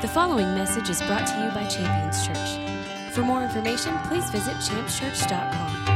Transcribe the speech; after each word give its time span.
The 0.00 0.08
following 0.08 0.54
message 0.54 0.88
is 0.88 1.02
brought 1.02 1.26
to 1.26 1.44
you 1.44 1.50
by 1.50 1.66
Champions 1.66 2.26
Church. 2.26 3.12
For 3.12 3.20
more 3.20 3.42
information, 3.42 3.94
please 4.04 4.30
visit 4.30 4.54
championschurch.com. 4.54 5.88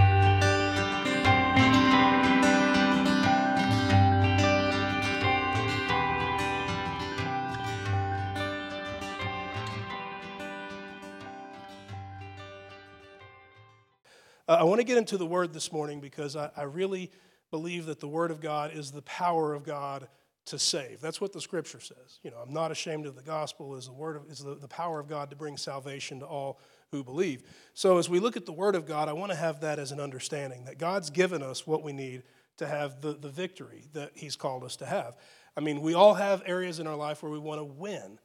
Uh, 14.47 14.53
I 14.53 14.65
want 14.65 14.81
to 14.81 14.85
get 14.85 14.99
into 14.99 15.17
the 15.17 15.25
Word 15.25 15.55
this 15.55 15.73
morning 15.73 16.01
because 16.01 16.37
I, 16.37 16.51
I 16.55 16.65
really 16.65 17.11
believe 17.51 17.87
that 17.87 18.01
the 18.01 18.09
Word 18.09 18.31
of 18.31 18.43
God 18.43 18.75
is 18.75 18.93
the 18.93 19.01
power 19.01 19.55
of 19.55 19.65
God 19.65 20.09
to 20.47 20.59
save. 20.59 21.01
That's 21.01 21.21
what 21.21 21.33
the 21.33 21.41
Scripture 21.41 21.81
says. 21.81 22.19
You 22.23 22.31
know, 22.31 22.37
I'm 22.37 22.53
not 22.53 22.71
ashamed 22.71 23.07
of 23.07 23.17
the 23.17 23.23
gospel. 23.23 23.77
is 23.77 23.87
the 23.87 23.93
word 23.93 24.17
of, 24.17 24.31
is 24.31 24.41
the, 24.41 24.55
the 24.55 24.69
power 24.69 25.01
of 25.01 25.09
God 25.09 25.31
to 25.31 25.37
bring 25.37 25.57
salvation 25.57 26.21
to 26.21 26.27
all 26.27 26.59
who 26.91 27.03
believe. 27.03 27.43
So 27.73 27.99
as 27.99 28.09
we 28.09 28.21
look 28.21 28.37
at 28.37 28.47
the 28.47 28.53
Word 28.53 28.75
of 28.75 28.87
God, 28.87 29.09
I 29.09 29.15
want 29.15 29.33
to 29.33 29.37
have 29.37 29.61
that 29.61 29.79
as 29.79 29.91
an 29.91 30.01
understanding 30.01 30.65
that 30.67 30.79
God's 30.79 31.11
given 31.11 31.43
us 31.43 31.67
what 31.67 31.83
we 31.83 31.93
need 31.93 32.23
to 32.59 32.67
have 32.67 33.01
the, 33.01 33.15
the 33.15 33.29
victory 33.29 33.85
that 33.95 34.13
He's 34.15 34.37
called 34.37 34.65
us 34.65 34.77
to 34.77 34.87
have. 34.87 35.17
I 35.57 35.61
mean, 35.61 35.81
we 35.81 35.95
all 35.95 36.15
have 36.15 36.43
areas 36.47 36.79
in 36.79 36.87
our 36.87 36.97
life 36.97 37.23
where 37.23 37.33
we 37.33 37.39
want 37.39 37.61
to 37.61 37.65
win. 37.65 38.19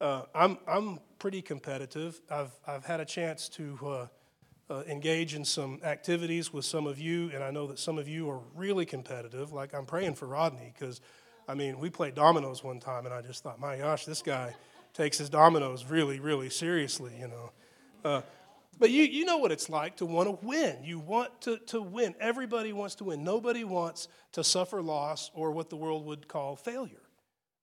Uh, 0.00 0.22
I'm, 0.34 0.58
I'm 0.66 0.98
pretty 1.18 1.42
competitive. 1.42 2.20
I've, 2.30 2.52
I've 2.66 2.84
had 2.84 3.00
a 3.00 3.04
chance 3.06 3.48
to. 3.50 3.78
Uh, 3.82 4.06
uh, 4.70 4.84
engage 4.86 5.34
in 5.34 5.44
some 5.44 5.80
activities 5.82 6.52
with 6.52 6.64
some 6.64 6.86
of 6.86 6.96
you, 6.96 7.28
and 7.34 7.42
I 7.42 7.50
know 7.50 7.66
that 7.66 7.80
some 7.80 7.98
of 7.98 8.06
you 8.06 8.30
are 8.30 8.38
really 8.54 8.86
competitive. 8.86 9.52
Like 9.52 9.74
I'm 9.74 9.84
praying 9.84 10.14
for 10.14 10.26
Rodney 10.26 10.72
because, 10.72 11.00
I 11.50 11.54
mean, 11.54 11.80
we 11.80 11.90
played 11.90 12.14
dominoes 12.14 12.62
one 12.62 12.78
time, 12.78 13.06
and 13.06 13.14
I 13.14 13.22
just 13.22 13.42
thought, 13.42 13.58
my 13.58 13.76
gosh, 13.76 14.04
this 14.04 14.22
guy 14.22 14.54
takes 14.94 15.18
his 15.18 15.28
dominoes 15.28 15.84
really, 15.84 16.20
really 16.20 16.48
seriously, 16.48 17.12
you 17.18 17.26
know. 17.26 17.50
Uh, 18.04 18.22
but 18.78 18.90
you, 18.90 19.02
you 19.02 19.24
know 19.24 19.38
what 19.38 19.50
it's 19.50 19.68
like 19.68 19.96
to 19.96 20.06
want 20.06 20.28
to 20.28 20.46
win. 20.46 20.76
You 20.84 21.00
want 21.00 21.40
to, 21.42 21.58
to 21.66 21.82
win. 21.82 22.14
Everybody 22.20 22.72
wants 22.72 22.94
to 22.96 23.04
win. 23.04 23.24
Nobody 23.24 23.64
wants 23.64 24.06
to 24.32 24.44
suffer 24.44 24.80
loss 24.80 25.32
or 25.34 25.50
what 25.50 25.70
the 25.70 25.76
world 25.76 26.06
would 26.06 26.28
call 26.28 26.54
failure. 26.54 27.02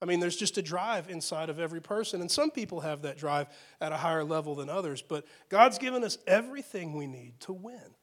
I 0.01 0.05
mean, 0.05 0.19
there's 0.19 0.35
just 0.35 0.57
a 0.57 0.61
drive 0.61 1.09
inside 1.09 1.49
of 1.49 1.57
every 1.57 1.81
person, 1.81 2.19
and 2.19 2.29
some 2.29 2.51
people 2.51 2.81
have 2.81 3.03
that 3.03 3.17
drive 3.17 3.47
at 3.79 3.93
a 3.93 3.97
higher 3.97 4.25
level 4.25 4.53
than 4.53 4.69
others, 4.69 5.01
but 5.01 5.25
God's 5.47 5.77
given 5.77 6.03
us 6.03 6.17
everything 6.27 6.93
we 6.93 7.07
need 7.07 7.39
to 7.41 7.53
win. 7.53 7.95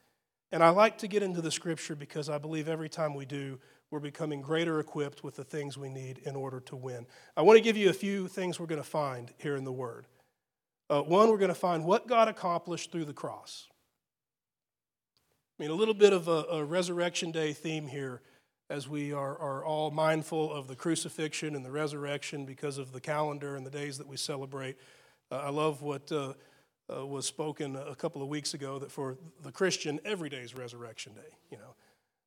And 0.51 0.63
I 0.63 0.71
like 0.71 0.99
to 0.99 1.09
get 1.09 1.23
into 1.23 1.43
the 1.43 1.51
scripture 1.51 1.95
because 1.95 2.31
I 2.31 2.39
believe 2.39 2.69
every 2.69 2.89
time 2.89 3.15
we 3.15 3.27
do, 3.27 3.59
we're 3.95 4.01
becoming 4.01 4.43
greater 4.43 4.81
equipped 4.81 5.23
with 5.23 5.37
the 5.37 5.45
things 5.45 5.79
we 5.79 5.89
need 5.89 6.19
in 6.25 6.35
order 6.35 6.59
to 6.59 6.75
win. 6.75 7.07
I 7.37 7.43
want 7.43 7.59
to 7.59 7.63
give 7.63 7.77
you 7.77 7.91
a 7.91 7.93
few 7.93 8.27
things 8.27 8.59
we're 8.59 8.67
going 8.67 8.83
to 8.83 8.89
find 8.89 9.33
here 9.39 9.55
in 9.55 9.63
the 9.63 9.71
Word. 9.71 10.09
Uh, 10.91 11.03
one, 11.03 11.29
we're 11.29 11.39
going 11.39 11.47
to 11.47 11.55
find 11.55 11.85
what 11.85 12.09
God 12.09 12.27
accomplished 12.27 12.91
through 12.91 13.05
the 13.05 13.13
cross. 13.13 13.69
I 15.57 15.63
mean, 15.63 15.71
a 15.71 15.75
little 15.75 15.95
bit 15.95 16.13
of 16.13 16.27
a, 16.27 16.45
a 16.51 16.65
Resurrection 16.65 17.31
Day 17.31 17.53
theme 17.53 17.87
here 17.87 18.21
as 18.69 18.89
we 18.89 19.13
are, 19.13 19.39
are 19.39 19.65
all 19.65 19.93
mindful 19.93 20.53
of 20.53 20.67
the 20.67 20.75
crucifixion 20.75 21.55
and 21.55 21.65
the 21.65 21.71
resurrection 21.71 22.45
because 22.45 22.79
of 22.79 22.91
the 22.91 23.01
calendar 23.01 23.55
and 23.55 23.65
the 23.65 23.71
days 23.71 23.99
that 23.99 24.09
we 24.09 24.17
celebrate. 24.17 24.77
Uh, 25.31 25.37
I 25.37 25.51
love 25.51 25.83
what 25.83 26.11
uh, 26.11 26.33
uh, 26.93 27.07
was 27.07 27.27
spoken 27.27 27.77
a 27.77 27.95
couple 27.95 28.23
of 28.23 28.29
weeks 28.29 28.55
ago 28.55 28.81
that 28.81 28.91
for 28.91 29.19
the 29.45 29.53
Christian, 29.53 30.01
every 30.05 30.31
day 30.31 30.41
is 30.41 30.53
Resurrection 30.53 31.15
Day. 31.15 31.37
You 31.53 31.59
know, 31.59 31.77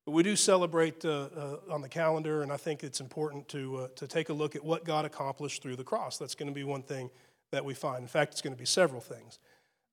but 0.07 0.13
we 0.13 0.23
do 0.23 0.37
celebrate 0.37 1.03
uh, 1.03 1.27
uh, 1.35 1.57
on 1.69 1.81
the 1.81 1.89
calendar, 1.89 2.41
and 2.41 2.49
I 2.49 2.55
think 2.55 2.81
it's 2.81 3.01
important 3.01 3.49
to 3.49 3.75
uh, 3.75 3.87
to 3.97 4.07
take 4.07 4.29
a 4.29 4.33
look 4.33 4.55
at 4.55 4.63
what 4.63 4.85
God 4.85 5.03
accomplished 5.03 5.61
through 5.61 5.75
the 5.75 5.83
cross. 5.83 6.17
That's 6.17 6.33
going 6.33 6.47
to 6.47 6.55
be 6.55 6.63
one 6.63 6.81
thing 6.81 7.09
that 7.51 7.65
we 7.65 7.73
find. 7.73 8.03
In 8.03 8.07
fact, 8.07 8.31
it's 8.31 8.41
going 8.41 8.53
to 8.53 8.57
be 8.57 8.65
several 8.65 9.01
things. 9.01 9.37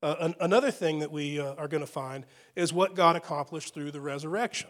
An- 0.01 0.35
another 0.39 0.71
thing 0.71 0.99
that 0.99 1.11
we 1.11 1.37
are 1.41 1.67
going 1.67 1.81
to 1.81 1.91
find 1.91 2.25
is 2.55 2.71
what 2.71 2.95
God 2.95 3.17
accomplished 3.17 3.73
through 3.73 3.91
the 3.91 3.99
resurrection. 3.99 4.69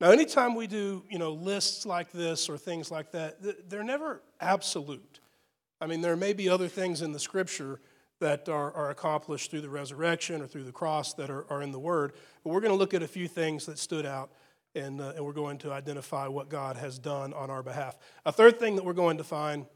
Now, 0.00 0.10
anytime 0.10 0.56
we 0.56 0.66
do, 0.66 1.04
you 1.08 1.20
know, 1.20 1.30
lists 1.30 1.86
like 1.86 2.10
this 2.10 2.48
or 2.48 2.58
things 2.58 2.90
like 2.90 3.12
that, 3.12 3.70
they're 3.70 3.84
never 3.84 4.22
absolute. 4.40 5.20
I 5.80 5.86
mean, 5.86 6.00
there 6.00 6.16
may 6.16 6.32
be 6.32 6.48
other 6.48 6.66
things 6.66 7.00
in 7.00 7.12
the 7.12 7.20
scripture 7.20 7.80
that 8.20 8.48
are, 8.48 8.72
are 8.72 8.90
accomplished 8.90 9.50
through 9.50 9.62
the 9.62 9.68
resurrection 9.68 10.40
or 10.40 10.46
through 10.46 10.64
the 10.64 10.72
cross 10.72 11.14
that 11.14 11.30
are, 11.30 11.44
are 11.50 11.62
in 11.62 11.72
the 11.72 11.78
Word. 11.78 12.12
But 12.44 12.52
we're 12.52 12.60
going 12.60 12.72
to 12.72 12.78
look 12.78 12.94
at 12.94 13.02
a 13.02 13.08
few 13.08 13.26
things 13.26 13.66
that 13.66 13.78
stood 13.78 14.06
out, 14.06 14.30
and, 14.74 15.00
uh, 15.00 15.14
and 15.16 15.24
we're 15.24 15.32
going 15.32 15.58
to 15.58 15.72
identify 15.72 16.28
what 16.28 16.48
God 16.48 16.76
has 16.76 16.98
done 16.98 17.32
on 17.32 17.50
our 17.50 17.62
behalf. 17.62 17.96
A 18.24 18.32
third 18.32 18.58
thing 18.58 18.76
that 18.76 18.84
we're 18.84 18.92
going 18.92 19.18
to 19.18 19.24
find 19.24 19.66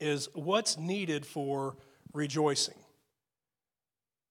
is 0.00 0.28
what's 0.34 0.78
needed 0.78 1.26
for 1.26 1.76
rejoicing. 2.12 2.74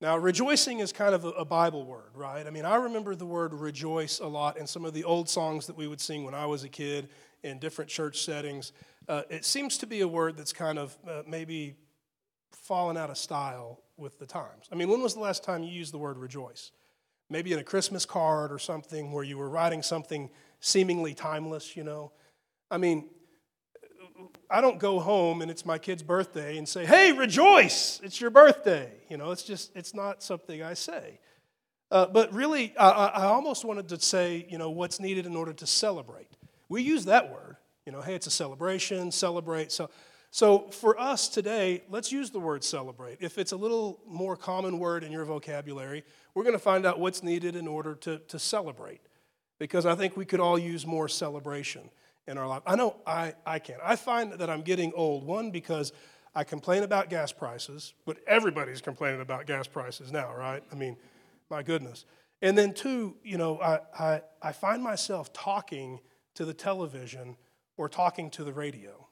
Now, 0.01 0.17
rejoicing 0.17 0.79
is 0.79 0.91
kind 0.91 1.15
of 1.15 1.23
a 1.23 1.45
Bible 1.45 1.85
word, 1.85 2.11
right? 2.13 2.45
I 2.45 2.49
mean, 2.49 2.65
I 2.65 2.75
remember 2.75 3.15
the 3.15 3.25
word 3.25 3.53
rejoice 3.53 4.19
a 4.19 4.27
lot 4.27 4.57
in 4.57 4.67
some 4.67 4.83
of 4.83 4.93
the 4.93 5.05
old 5.05 5.29
songs 5.29 5.67
that 5.67 5.77
we 5.77 5.87
would 5.87 6.01
sing 6.01 6.25
when 6.25 6.33
I 6.33 6.45
was 6.45 6.63
a 6.63 6.69
kid 6.69 7.07
in 7.43 7.59
different 7.59 7.89
church 7.89 8.23
settings. 8.23 8.73
Uh, 9.07 9.21
it 9.29 9.45
seems 9.45 9.77
to 9.77 9.87
be 9.87 10.01
a 10.01 10.07
word 10.07 10.35
that's 10.35 10.51
kind 10.51 10.77
of 10.77 10.97
uh, 11.07 11.23
maybe 11.25 11.75
fallen 12.65 12.97
out 12.97 13.11
of 13.11 13.17
style 13.17 13.79
with 13.95 14.17
the 14.17 14.25
times. 14.25 14.67
I 14.71 14.75
mean, 14.75 14.89
when 14.89 15.01
was 15.01 15.13
the 15.13 15.19
last 15.19 15.43
time 15.43 15.63
you 15.63 15.71
used 15.71 15.93
the 15.93 15.99
word 15.99 16.17
rejoice? 16.17 16.71
Maybe 17.29 17.53
in 17.53 17.59
a 17.59 17.63
Christmas 17.63 18.05
card 18.05 18.51
or 18.51 18.57
something 18.57 19.11
where 19.11 19.23
you 19.23 19.37
were 19.37 19.49
writing 19.49 19.83
something 19.83 20.29
seemingly 20.59 21.13
timeless, 21.13 21.77
you 21.77 21.83
know? 21.83 22.11
I 22.71 22.77
mean, 22.77 23.09
I 24.49 24.61
don't 24.61 24.79
go 24.79 24.99
home 24.99 25.41
and 25.41 25.51
it's 25.51 25.65
my 25.65 25.77
kid's 25.77 26.01
birthday 26.01 26.57
and 26.57 26.67
say, 26.67 26.85
hey, 26.85 27.11
rejoice, 27.11 27.99
it's 28.03 28.19
your 28.19 28.31
birthday. 28.31 28.91
You 29.09 29.17
know, 29.17 29.31
it's 29.31 29.43
just, 29.43 29.71
it's 29.75 29.93
not 29.93 30.23
something 30.23 30.63
I 30.63 30.73
say. 30.73 31.19
Uh, 31.91 32.07
but 32.07 32.33
really, 32.33 32.73
I, 32.79 32.89
I 32.89 33.23
almost 33.25 33.63
wanted 33.63 33.89
to 33.89 33.99
say, 33.99 34.47
you 34.49 34.57
know, 34.57 34.71
what's 34.71 34.99
needed 34.99 35.27
in 35.27 35.35
order 35.35 35.53
to 35.53 35.67
celebrate. 35.67 36.29
We 36.67 36.81
use 36.81 37.05
that 37.05 37.31
word, 37.31 37.57
you 37.85 37.91
know, 37.91 38.01
hey, 38.01 38.15
it's 38.15 38.25
a 38.25 38.31
celebration, 38.31 39.11
celebrate. 39.11 39.71
So, 39.71 39.91
so 40.35 40.67
for 40.69 40.99
us 40.99 41.29
today, 41.29 41.81
let's 41.89 42.11
use 42.11 42.29
the 42.29 42.41
word 42.41 42.61
celebrate. 42.61 43.19
If 43.21 43.37
it's 43.37 43.53
a 43.53 43.55
little 43.55 44.01
more 44.05 44.35
common 44.35 44.79
word 44.79 45.05
in 45.05 45.09
your 45.13 45.23
vocabulary, 45.23 46.03
we're 46.33 46.43
going 46.43 46.57
to 46.57 46.59
find 46.59 46.85
out 46.85 46.99
what's 46.99 47.23
needed 47.23 47.55
in 47.55 47.69
order 47.69 47.95
to, 47.95 48.17
to 48.19 48.37
celebrate. 48.37 48.99
Because 49.59 49.85
I 49.85 49.95
think 49.95 50.17
we 50.17 50.25
could 50.25 50.41
all 50.41 50.59
use 50.59 50.85
more 50.85 51.07
celebration 51.07 51.89
in 52.27 52.37
our 52.37 52.49
life. 52.49 52.63
I 52.67 52.75
know 52.75 52.97
I, 53.07 53.35
I 53.45 53.59
can. 53.59 53.77
I 53.81 53.95
find 53.95 54.33
that 54.33 54.49
I'm 54.49 54.61
getting 54.61 54.91
old, 54.91 55.25
one, 55.25 55.51
because 55.51 55.93
I 56.35 56.43
complain 56.43 56.83
about 56.83 57.09
gas 57.09 57.31
prices, 57.31 57.93
but 58.05 58.17
everybody's 58.27 58.81
complaining 58.81 59.21
about 59.21 59.45
gas 59.45 59.67
prices 59.67 60.11
now, 60.11 60.35
right? 60.35 60.61
I 60.69 60.75
mean, 60.75 60.97
my 61.49 61.63
goodness. 61.63 62.03
And 62.41 62.57
then, 62.57 62.73
two, 62.73 63.15
you 63.23 63.37
know, 63.37 63.61
I, 63.61 63.79
I, 63.97 64.21
I 64.41 64.51
find 64.51 64.83
myself 64.83 65.31
talking 65.31 66.01
to 66.33 66.43
the 66.43 66.53
television 66.53 67.37
or 67.77 67.87
talking 67.87 68.29
to 68.31 68.43
the 68.43 68.51
radio. 68.51 69.04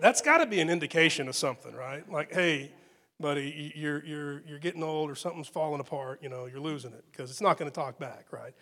That's 0.00 0.20
got 0.22 0.38
to 0.38 0.46
be 0.46 0.60
an 0.60 0.70
indication 0.70 1.28
of 1.28 1.36
something, 1.36 1.74
right? 1.74 2.08
Like, 2.10 2.32
hey, 2.32 2.70
buddy, 3.20 3.72
you're, 3.74 4.04
you're, 4.04 4.42
you're 4.46 4.58
getting 4.58 4.82
old 4.82 5.10
or 5.10 5.14
something's 5.14 5.48
falling 5.48 5.80
apart, 5.80 6.20
you 6.22 6.28
know, 6.28 6.46
you're 6.46 6.60
losing 6.60 6.92
it 6.92 7.04
because 7.10 7.30
it's 7.30 7.40
not 7.40 7.58
going 7.58 7.70
to 7.70 7.74
talk 7.74 7.98
back, 7.98 8.26
right? 8.30 8.54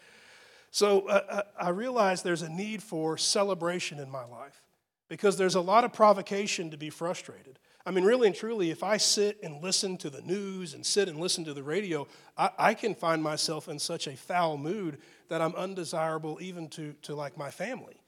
So 0.71 1.09
uh, 1.09 1.23
uh, 1.29 1.43
I 1.61 1.71
realize 1.71 2.23
there's 2.23 2.43
a 2.43 2.49
need 2.49 2.83
for 2.83 3.17
celebration 3.17 3.99
in 3.99 4.11
my 4.11 4.25
life 4.25 4.63
because 5.09 5.37
there's 5.37 5.55
a 5.55 5.61
lot 5.61 5.85
of 5.85 5.93
provocation 5.93 6.71
to 6.71 6.77
be 6.77 6.91
frustrated. 6.91 7.59
I 7.85 7.93
mean, 7.93 8.05
really 8.05 8.27
and 8.27 8.35
truly, 8.35 8.71
if 8.71 8.83
I 8.83 8.97
sit 8.97 9.39
and 9.45 9.63
listen 9.63 9.97
to 9.99 10.11
the 10.11 10.21
news 10.23 10.75
and 10.75 10.85
sit 10.85 11.09
and 11.09 11.21
listen 11.21 11.45
to 11.45 11.55
the 11.55 11.63
radio, 11.63 12.09
I, 12.37 12.51
I 12.59 12.75
can 12.75 12.95
find 12.95 13.23
myself 13.23 13.69
in 13.69 13.79
such 13.79 14.09
a 14.09 14.17
foul 14.17 14.59
mood 14.59 14.99
that 15.29 15.41
I'm 15.41 15.55
undesirable 15.55 16.39
even 16.41 16.69
to, 16.71 16.95
to 17.03 17.15
like 17.15 17.39
my 17.39 17.51
family. 17.51 18.01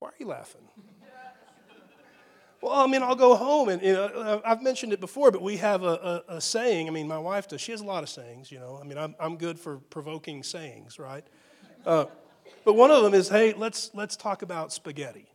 Why 0.00 0.08
are 0.08 0.14
you 0.18 0.26
laughing? 0.26 0.62
Well, 2.60 2.72
I 2.72 2.86
mean, 2.88 3.02
I'll 3.02 3.14
go 3.14 3.36
home, 3.36 3.68
and 3.68 3.80
you 3.80 3.92
know, 3.92 4.42
I've 4.44 4.62
mentioned 4.62 4.92
it 4.92 5.00
before, 5.00 5.30
but 5.30 5.42
we 5.42 5.58
have 5.58 5.84
a, 5.84 6.24
a, 6.28 6.34
a, 6.36 6.40
saying. 6.40 6.88
I 6.88 6.90
mean, 6.90 7.06
my 7.06 7.18
wife 7.18 7.46
does. 7.46 7.60
She 7.60 7.70
has 7.70 7.80
a 7.80 7.84
lot 7.84 8.02
of 8.02 8.08
sayings, 8.08 8.50
you 8.50 8.58
know. 8.58 8.78
I 8.80 8.84
mean, 8.84 8.98
I'm, 8.98 9.14
I'm 9.20 9.36
good 9.36 9.60
for 9.60 9.76
provoking 9.76 10.42
sayings, 10.42 10.98
right? 10.98 11.24
Uh, 11.86 12.06
but 12.64 12.74
one 12.74 12.90
of 12.90 13.02
them 13.04 13.14
is, 13.14 13.28
hey, 13.28 13.54
let's, 13.56 13.90
let's 13.94 14.16
talk 14.16 14.42
about 14.42 14.72
spaghetti. 14.72 15.26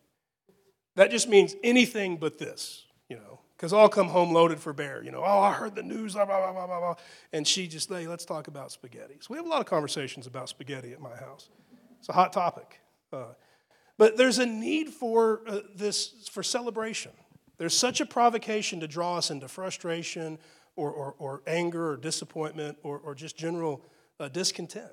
That 0.95 1.11
just 1.11 1.29
means 1.29 1.55
anything 1.63 2.17
but 2.17 2.37
this, 2.37 2.85
you 3.09 3.15
know, 3.15 3.39
because 3.55 3.71
I'll 3.71 3.89
come 3.89 4.09
home 4.09 4.33
loaded 4.33 4.59
for 4.59 4.73
bear, 4.73 5.01
you 5.01 5.11
know. 5.11 5.23
Oh, 5.25 5.39
I 5.39 5.53
heard 5.53 5.75
the 5.75 5.81
news, 5.81 6.13
blah, 6.13 6.25
blah, 6.25 6.51
blah, 6.51 6.67
blah, 6.67 6.79
blah. 6.79 6.95
And 7.31 7.47
she 7.47 7.67
just, 7.67 7.89
hey, 7.89 8.05
let's 8.05 8.25
talk 8.25 8.49
about 8.49 8.71
spaghetti. 8.71 9.15
So 9.21 9.27
we 9.29 9.37
have 9.37 9.45
a 9.45 9.49
lot 9.49 9.61
of 9.61 9.65
conversations 9.65 10.27
about 10.27 10.49
spaghetti 10.49 10.91
at 10.91 10.99
my 10.99 11.15
house. 11.15 11.49
It's 11.99 12.09
a 12.09 12.13
hot 12.13 12.33
topic. 12.33 12.81
Uh, 13.13 13.27
but 14.03 14.17
there's 14.17 14.37
a 14.37 14.45
need 14.45 14.89
for 14.89 15.39
uh, 15.47 15.61
this, 15.77 16.27
for 16.29 16.43
celebration. 16.43 17.13
There's 17.57 17.73
such 17.73 18.01
a 18.01 18.05
provocation 18.05 18.81
to 18.81 18.85
draw 18.85 19.15
us 19.17 19.31
into 19.31 19.47
frustration 19.47 20.39
or, 20.75 20.91
or, 20.91 21.15
or 21.19 21.41
anger 21.47 21.91
or 21.91 21.95
disappointment 21.95 22.77
or, 22.83 22.99
or 22.99 23.15
just 23.15 23.37
general 23.37 23.85
uh, 24.19 24.27
discontent. 24.27 24.91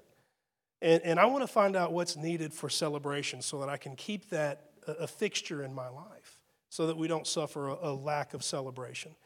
And, 0.81 1.03
and 1.03 1.19
I 1.19 1.25
want 1.25 1.43
to 1.43 1.49
find 1.49 1.75
out 1.75 1.93
what's 1.93 2.15
needed 2.17 2.55
for 2.55 2.71
celebration 2.71 3.43
so 3.43 3.59
that 3.59 3.69
I 3.69 3.79
can 3.79 3.97
keep 3.97 4.31
that 4.31 4.67
a, 4.87 4.93
a 4.93 5.07
fixture 5.09 5.65
in 5.65 5.75
my 5.75 5.89
life. 5.89 6.39
so 6.69 6.87
that 6.87 6.97
we 6.97 7.09
don't 7.09 7.27
suffer 7.27 7.71
a, 7.71 7.79
a 7.83 7.93
lack 7.93 8.33
of 8.33 8.45
celebration. 8.45 9.17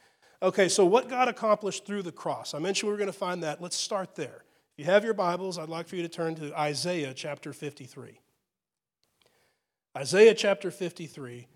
Okay, 0.41 0.71
so 0.71 0.87
what 0.87 1.11
God 1.11 1.29
accomplished 1.29 1.85
through 1.85 2.05
the 2.05 2.11
cross? 2.11 2.55
I 2.55 2.59
mentioned 2.59 2.89
we 2.89 2.95
were 2.95 2.99
going 2.99 3.13
to 3.13 3.19
find 3.19 3.43
that. 3.43 3.61
Let's 3.61 3.77
start 3.77 4.15
there. 4.15 4.45
If 4.73 4.79
you 4.79 4.85
have 4.87 5.05
your 5.05 5.13
Bibles, 5.13 5.59
I'd 5.59 5.69
like 5.69 5.89
for 5.89 5.97
you 5.97 6.03
to 6.05 6.09
turn 6.09 6.37
to 6.37 6.59
Isaiah 6.59 7.13
chapter 7.13 7.53
53. 7.53 8.19
Isaiah 9.96 10.35
chapter 10.35 10.73
53. 10.73 11.46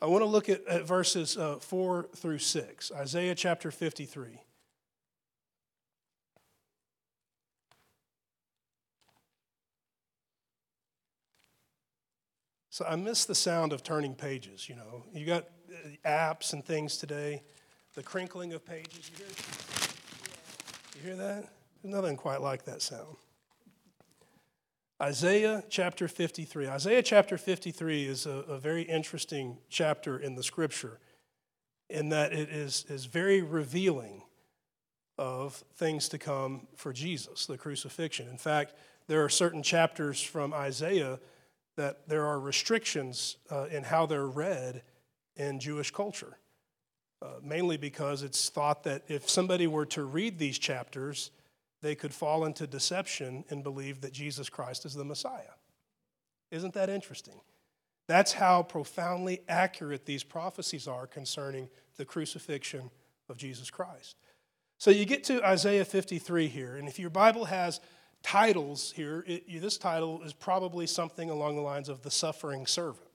I 0.00 0.06
want 0.06 0.22
to 0.22 0.26
look 0.26 0.48
at, 0.48 0.66
at 0.66 0.84
verses 0.84 1.36
uh, 1.36 1.56
4 1.56 2.08
through 2.16 2.38
6. 2.38 2.90
Isaiah 2.90 3.36
chapter 3.36 3.70
53. 3.70 4.40
So 12.70 12.84
I 12.88 12.96
miss 12.96 13.26
the 13.26 13.34
sound 13.34 13.72
of 13.72 13.84
turning 13.84 14.16
pages, 14.16 14.68
you 14.68 14.74
know. 14.74 15.04
You 15.12 15.24
got 15.24 15.44
uh, 15.70 16.08
apps 16.08 16.52
and 16.52 16.64
things 16.64 16.96
today, 16.96 17.42
the 17.94 18.02
crinkling 18.02 18.54
of 18.54 18.64
pages. 18.64 19.08
You 19.12 19.24
hear, 19.24 19.34
you 20.96 21.02
hear 21.02 21.16
that? 21.16 21.48
There's 21.82 21.94
nothing 21.94 22.16
quite 22.16 22.40
like 22.40 22.64
that 22.64 22.82
sound. 22.82 23.18
Isaiah 25.02 25.64
chapter 25.68 26.06
53. 26.06 26.68
Isaiah 26.68 27.02
chapter 27.02 27.36
53 27.36 28.06
is 28.06 28.24
a, 28.24 28.30
a 28.30 28.58
very 28.58 28.82
interesting 28.82 29.58
chapter 29.68 30.16
in 30.16 30.36
the 30.36 30.44
scripture 30.44 31.00
in 31.90 32.10
that 32.10 32.32
it 32.32 32.50
is, 32.50 32.86
is 32.88 33.06
very 33.06 33.42
revealing 33.42 34.22
of 35.18 35.64
things 35.74 36.08
to 36.10 36.18
come 36.18 36.68
for 36.76 36.92
Jesus, 36.92 37.46
the 37.46 37.58
crucifixion. 37.58 38.28
In 38.28 38.38
fact, 38.38 38.74
there 39.08 39.24
are 39.24 39.28
certain 39.28 39.64
chapters 39.64 40.22
from 40.22 40.54
Isaiah 40.54 41.18
that 41.76 42.06
there 42.08 42.24
are 42.24 42.38
restrictions 42.38 43.38
uh, 43.50 43.64
in 43.72 43.82
how 43.82 44.06
they're 44.06 44.28
read 44.28 44.82
in 45.34 45.58
Jewish 45.58 45.90
culture, 45.90 46.38
uh, 47.20 47.26
mainly 47.42 47.76
because 47.76 48.22
it's 48.22 48.50
thought 48.50 48.84
that 48.84 49.02
if 49.08 49.28
somebody 49.28 49.66
were 49.66 49.86
to 49.86 50.04
read 50.04 50.38
these 50.38 50.60
chapters, 50.60 51.32
they 51.82 51.94
could 51.94 52.14
fall 52.14 52.44
into 52.44 52.66
deception 52.66 53.44
and 53.50 53.62
believe 53.62 54.00
that 54.00 54.12
Jesus 54.12 54.48
Christ 54.48 54.86
is 54.86 54.94
the 54.94 55.04
Messiah. 55.04 55.56
Isn't 56.50 56.74
that 56.74 56.88
interesting? 56.88 57.40
That's 58.06 58.32
how 58.32 58.62
profoundly 58.62 59.42
accurate 59.48 60.06
these 60.06 60.24
prophecies 60.24 60.86
are 60.86 61.06
concerning 61.06 61.68
the 61.96 62.04
crucifixion 62.04 62.90
of 63.28 63.36
Jesus 63.36 63.70
Christ. 63.70 64.16
So 64.78 64.90
you 64.90 65.04
get 65.04 65.24
to 65.24 65.44
Isaiah 65.44 65.84
53 65.84 66.48
here, 66.48 66.76
and 66.76 66.88
if 66.88 66.98
your 66.98 67.10
Bible 67.10 67.44
has 67.46 67.80
titles 68.22 68.92
here, 68.94 69.24
it, 69.26 69.44
this 69.60 69.78
title 69.78 70.22
is 70.22 70.32
probably 70.32 70.86
something 70.86 71.30
along 71.30 71.56
the 71.56 71.62
lines 71.62 71.88
of 71.88 72.02
the 72.02 72.10
suffering 72.10 72.66
servant. 72.66 73.08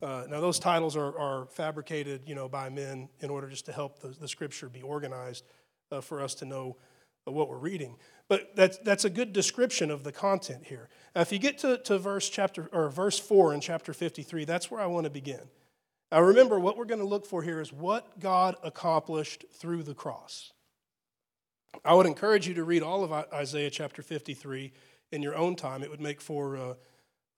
Uh, 0.00 0.24
now, 0.28 0.40
those 0.40 0.60
titles 0.60 0.96
are, 0.96 1.18
are, 1.18 1.46
fabricated, 1.46 2.22
you 2.24 2.36
know, 2.36 2.48
by 2.48 2.68
men 2.68 3.08
in 3.18 3.30
order 3.30 3.48
just 3.48 3.66
to 3.66 3.72
help 3.72 3.98
the, 4.00 4.08
the 4.08 4.28
scripture 4.28 4.68
be 4.68 4.80
organized 4.80 5.44
uh, 5.90 6.00
for 6.00 6.20
us 6.20 6.34
to 6.36 6.44
know 6.44 6.76
uh, 7.28 7.30
what 7.30 7.48
we're 7.48 7.58
reading. 7.58 7.96
But 8.28 8.54
that's, 8.56 8.78
that's 8.78 9.04
a 9.04 9.10
good 9.10 9.32
description 9.32 9.90
of 9.90 10.04
the 10.04 10.12
content 10.12 10.66
here. 10.66 10.88
Now, 11.14 11.22
if 11.22 11.32
you 11.32 11.38
get 11.38 11.58
to, 11.58 11.78
to 11.78 11.98
verse 11.98 12.28
chapter 12.28 12.68
or 12.72 12.90
verse 12.90 13.18
four 13.18 13.54
in 13.54 13.60
chapter 13.60 13.92
53, 13.92 14.44
that's 14.44 14.70
where 14.70 14.80
I 14.80 14.86
want 14.86 15.04
to 15.04 15.10
begin. 15.10 15.40
Now, 16.10 16.22
remember, 16.22 16.58
what 16.58 16.76
we're 16.76 16.86
going 16.86 17.00
to 17.00 17.06
look 17.06 17.26
for 17.26 17.42
here 17.42 17.60
is 17.60 17.72
what 17.72 18.18
God 18.18 18.56
accomplished 18.62 19.44
through 19.52 19.82
the 19.82 19.94
cross. 19.94 20.52
I 21.84 21.94
would 21.94 22.06
encourage 22.06 22.48
you 22.48 22.54
to 22.54 22.64
read 22.64 22.82
all 22.82 23.04
of 23.04 23.12
Isaiah 23.12 23.70
chapter 23.70 24.02
53 24.02 24.72
in 25.12 25.22
your 25.22 25.36
own 25.36 25.54
time. 25.54 25.82
It 25.82 25.90
would 25.90 26.00
make 26.00 26.20
for 26.20 26.56
a, 26.56 26.76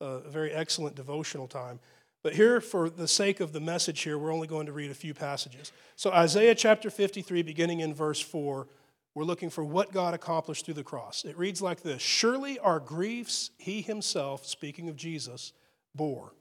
a 0.00 0.20
very 0.28 0.52
excellent 0.52 0.94
devotional 0.94 1.48
time. 1.48 1.80
But 2.22 2.34
here, 2.34 2.60
for 2.60 2.90
the 2.90 3.08
sake 3.08 3.40
of 3.40 3.52
the 3.52 3.60
message 3.60 4.02
here, 4.02 4.18
we're 4.18 4.32
only 4.32 4.46
going 4.46 4.66
to 4.66 4.72
read 4.72 4.90
a 4.90 4.94
few 4.94 5.14
passages. 5.14 5.72
So, 5.96 6.12
Isaiah 6.12 6.54
chapter 6.54 6.90
53, 6.90 7.42
beginning 7.42 7.80
in 7.80 7.94
verse 7.94 8.20
4, 8.20 8.68
we're 9.14 9.24
looking 9.24 9.50
for 9.50 9.64
what 9.64 9.92
God 9.92 10.14
accomplished 10.14 10.64
through 10.64 10.74
the 10.74 10.84
cross. 10.84 11.24
It 11.24 11.36
reads 11.36 11.60
like 11.60 11.82
this 11.82 12.00
Surely 12.00 12.58
our 12.58 12.80
griefs 12.80 13.50
he 13.58 13.82
himself, 13.82 14.46
speaking 14.46 14.88
of 14.88 14.96
Jesus, 14.96 15.52
bore, 15.94 16.34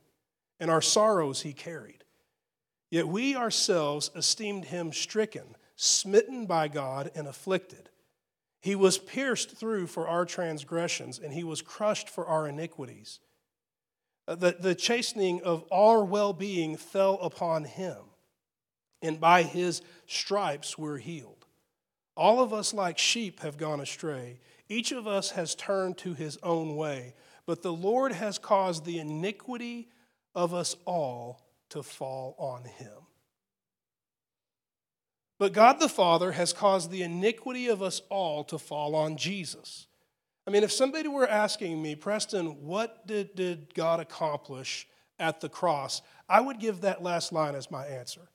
and 0.60 0.70
our 0.70 0.82
sorrows 0.82 1.42
he 1.42 1.54
carried. 1.54 2.04
Yet 2.92 3.08
we 3.08 3.36
ourselves 3.36 4.12
esteemed 4.16 4.66
him 4.66 4.92
stricken 4.92 5.56
smitten 5.82 6.46
by 6.46 6.68
God 6.68 7.10
and 7.16 7.26
afflicted. 7.26 7.90
He 8.62 8.76
was 8.76 8.98
pierced 8.98 9.56
through 9.56 9.88
for 9.88 10.10
our 10.10 10.26
transgressions, 10.26 11.20
and 11.20 11.32
he 11.32 11.46
was 11.46 11.62
crushed 11.62 12.10
for 12.10 12.26
our 12.26 12.50
iniquities. 12.50 13.22
Uh, 14.28 14.36
the, 14.36 14.58
the 14.60 14.76
chastening 14.76 15.42
of 15.42 15.64
our 15.72 16.04
well 16.04 16.34
being 16.34 16.76
fell 16.76 17.18
upon 17.22 17.64
him, 17.64 17.96
and 19.02 19.22
by 19.22 19.44
his 19.44 19.82
stripes 20.06 20.78
we're 20.78 20.98
healed. 20.98 21.39
All 22.20 22.42
of 22.42 22.52
us, 22.52 22.74
like 22.74 22.98
sheep, 22.98 23.40
have 23.40 23.58
gone 23.58 23.80
astray. 23.80 24.42
Each 24.68 24.92
of 24.92 25.08
us 25.08 25.32
has 25.32 25.56
turned 25.56 25.98
to 26.00 26.14
his 26.14 26.38
own 26.44 26.76
way, 26.76 27.16
but 27.46 27.62
the 27.62 27.72
Lord 27.72 28.12
has 28.12 28.38
caused 28.38 28.84
the 28.84 29.00
iniquity 29.00 29.88
of 30.36 30.54
us 30.54 30.76
all 30.84 31.48
to 31.70 31.82
fall 31.82 32.36
on 32.38 32.66
him. 32.66 32.92
But 35.38 35.54
God 35.54 35.80
the 35.80 35.88
Father 35.88 36.34
has 36.34 36.52
caused 36.52 36.92
the 36.92 37.04
iniquity 37.04 37.70
of 37.70 37.82
us 37.82 38.02
all 38.10 38.44
to 38.44 38.58
fall 38.58 38.96
on 38.96 39.16
Jesus. 39.16 39.88
I 40.46 40.52
mean, 40.52 40.64
if 40.64 40.74
somebody 40.74 41.08
were 41.08 41.26
asking 41.26 41.82
me, 41.82 41.96
Preston, 41.96 42.66
what 42.66 43.08
did, 43.08 43.34
did 43.34 43.74
God 43.74 44.02
accomplish 44.02 44.90
at 45.20 45.40
the 45.40 45.48
cross? 45.48 46.02
I 46.28 46.42
would 46.42 46.60
give 46.60 46.82
that 46.82 47.02
last 47.02 47.32
line 47.32 47.56
as 47.56 47.72
my 47.72 47.86
answer. 47.86 48.28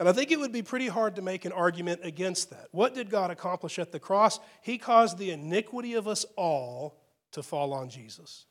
And 0.00 0.08
I 0.08 0.12
think 0.12 0.30
it 0.30 0.40
would 0.40 0.50
be 0.50 0.62
pretty 0.62 0.88
hard 0.88 1.16
to 1.16 1.22
make 1.22 1.44
an 1.44 1.52
argument 1.52 2.00
against 2.04 2.48
that. 2.50 2.68
What 2.70 2.94
did 2.94 3.10
God 3.10 3.30
accomplish 3.30 3.78
at 3.78 3.92
the 3.92 4.00
cross? 4.00 4.40
He 4.62 4.78
caused 4.78 5.18
the 5.18 5.30
iniquity 5.30 5.92
of 5.92 6.08
us 6.08 6.24
all 6.36 6.98
to 7.32 7.42
fall 7.42 7.74
on 7.74 7.90
Jesus. 7.90 8.46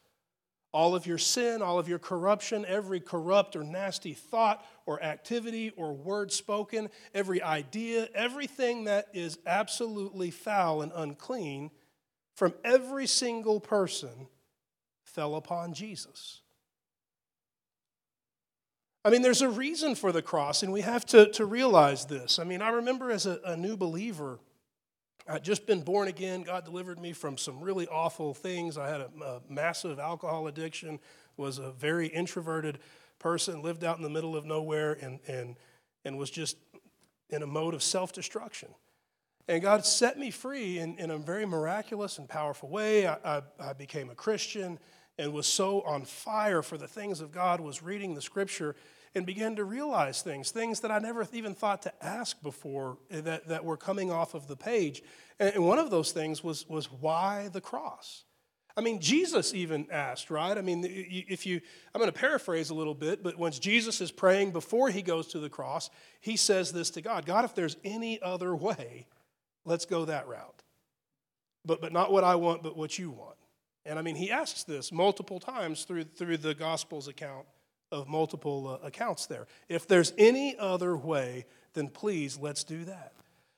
All 0.72 0.94
of 0.94 1.08
your 1.08 1.18
sin, 1.18 1.64
all 1.64 1.80
of 1.80 1.90
your 1.90 1.98
corruption, 1.98 2.66
every 2.68 3.00
corrupt 3.00 3.56
or 3.56 3.64
nasty 3.64 4.14
thought 4.14 4.64
or 4.86 5.02
activity 5.02 5.72
or 5.76 5.92
word 5.94 6.32
spoken, 6.32 6.88
every 7.16 7.42
idea, 7.42 8.08
everything 8.14 8.84
that 8.84 9.08
is 9.12 9.40
absolutely 9.48 10.30
foul 10.30 10.84
and 10.84 10.92
unclean 10.94 11.72
from 12.36 12.54
every 12.64 13.08
single 13.08 13.60
person 13.60 14.28
fell 15.04 15.34
upon 15.34 15.74
Jesus. 15.74 16.42
I 19.06 19.10
mean, 19.10 19.22
there's 19.22 19.42
a 19.42 19.50
reason 19.50 19.96
for 19.96 20.12
the 20.12 20.22
cross, 20.22 20.62
and 20.62 20.74
we 20.74 20.82
have 20.82 21.06
to, 21.08 21.32
to 21.32 21.46
realize 21.46 22.06
this. 22.06 22.38
I 22.38 22.44
mean, 22.44 22.62
I 22.62 22.70
remember 22.70 23.12
as 23.12 23.26
a, 23.26 23.40
a 23.46 23.56
new 23.56 23.78
believer, 23.78 24.40
I'd 25.28 25.44
just 25.44 25.66
been 25.66 25.82
born 25.82 26.10
again. 26.10 26.44
God 26.44 26.66
delivered 26.66 27.00
me 27.00 27.14
from 27.14 27.38
some 27.38 27.62
really 27.62 27.88
awful 27.88 28.34
things. 28.34 28.78
I 28.78 28.90
had 28.90 29.02
a, 29.02 29.10
a, 29.24 29.42
massive 29.48 30.00
alcohol 30.00 30.48
addiction, 30.48 31.00
was 31.38 31.60
a 31.60 31.72
very 31.72 32.08
introverted 32.08 32.80
person, 33.20 33.62
lived 33.62 33.86
out 33.86 33.96
in 33.98 34.04
the 34.04 34.10
middle 34.10 34.36
of 34.36 34.44
nowhere, 34.44 34.98
and, 35.02 35.20
and, 35.28 35.56
and 36.04 36.18
was 36.18 36.30
just 36.30 36.58
in 37.30 37.42
a 37.42 37.48
mode 37.48 37.74
of 37.74 37.82
self 37.82 38.12
destruction. 38.12 38.70
And 39.48 39.62
God 39.62 39.86
set 39.86 40.20
me 40.20 40.30
free 40.30 40.78
in, 40.78 40.98
in 40.98 41.10
a 41.10 41.18
very 41.18 41.46
miraculous 41.46 42.18
and 42.18 42.28
powerful 42.28 42.70
way. 42.70 43.08
I, 43.08 43.18
I, 43.24 43.42
I 43.60 43.74
became 43.74 44.10
a 44.10 44.16
Christian 44.16 44.78
and 45.20 45.34
was 45.34 45.46
so 45.46 45.82
on 45.82 46.06
fire 46.06 46.64
for 46.64 46.78
the 46.78 46.88
things 46.88 47.20
of 47.20 47.32
God, 47.32 47.60
was 47.60 47.84
reading 47.84 48.16
the 48.16 48.22
scripture 48.22 48.76
and 49.14 49.26
began 49.26 49.56
to 49.58 49.66
realize 49.66 50.22
things, 50.22 50.50
things 50.50 50.80
that 50.80 50.92
I 50.92 51.00
never 51.00 51.28
even 51.34 51.54
thought 51.54 51.82
to 51.82 52.06
ask 52.06 52.42
before 52.42 52.98
eh, 53.12 53.22
that, 53.22 53.48
that 53.50 53.66
were 53.66 53.76
coming 53.76 54.12
off 54.12 54.34
of 54.34 54.48
the 54.48 54.56
page. 54.56 55.04
And 55.40 55.66
one 55.66 55.78
of 55.78 55.90
those 55.90 56.14
things 56.14 56.44
was, 56.44 56.68
was 56.70 56.86
why 56.86 57.50
the 57.52 57.60
cross? 57.60 58.24
I 58.78 58.82
mean, 58.82 59.02
Jesus 59.02 59.54
even 59.54 59.88
asked, 59.92 60.30
right? 60.30 60.58
I 60.58 60.62
mean, 60.62 60.86
if 60.88 61.46
you, 61.46 61.60
I'm 61.94 62.00
going 62.00 62.12
to 62.12 62.18
paraphrase 62.18 62.70
a 62.70 62.74
little 62.74 62.94
bit, 62.94 63.22
but 63.22 63.38
once 63.38 63.60
Jesus 63.60 64.00
is 64.00 64.12
praying 64.12 64.52
before 64.52 64.90
he 64.90 65.02
goes 65.02 65.28
to 65.28 65.40
the 65.40 65.50
cross, 65.50 65.90
he 66.22 66.38
says 66.38 66.72
this 66.72 66.90
to 66.92 67.02
God 67.02 67.26
God, 67.26 67.44
if 67.44 67.54
there's 67.56 67.76
any 67.84 68.22
other 68.22 68.56
way, 68.56 69.08
let's 69.66 69.86
go 69.86 70.06
that 70.06 70.30
route. 70.30 70.64
But, 71.66 71.82
but 71.82 71.92
not 71.92 72.10
what 72.10 72.24
I 72.24 72.36
want, 72.36 72.64
but 72.64 72.78
what 72.78 72.98
you 72.98 73.12
want. 73.12 73.36
And 73.90 73.98
I 73.98 74.04
mean, 74.04 74.16
he 74.16 74.32
asks 74.32 74.64
this 74.64 74.92
multiple 74.92 75.40
times 75.40 75.84
through, 75.84 76.04
through 76.04 76.38
the 76.38 76.54
Gospels 76.54 77.08
account 77.08 77.48
of 77.92 78.08
multiple 78.08 78.80
uh, 78.82 78.86
accounts 78.86 79.26
there. 79.26 79.48
If 79.68 79.88
there's 79.88 80.14
any 80.18 80.56
other 80.58 80.96
way, 80.96 81.46
then 81.74 81.90
please 81.90 82.38
let's 82.38 82.64
do 82.64 82.86
that. 82.86 83.14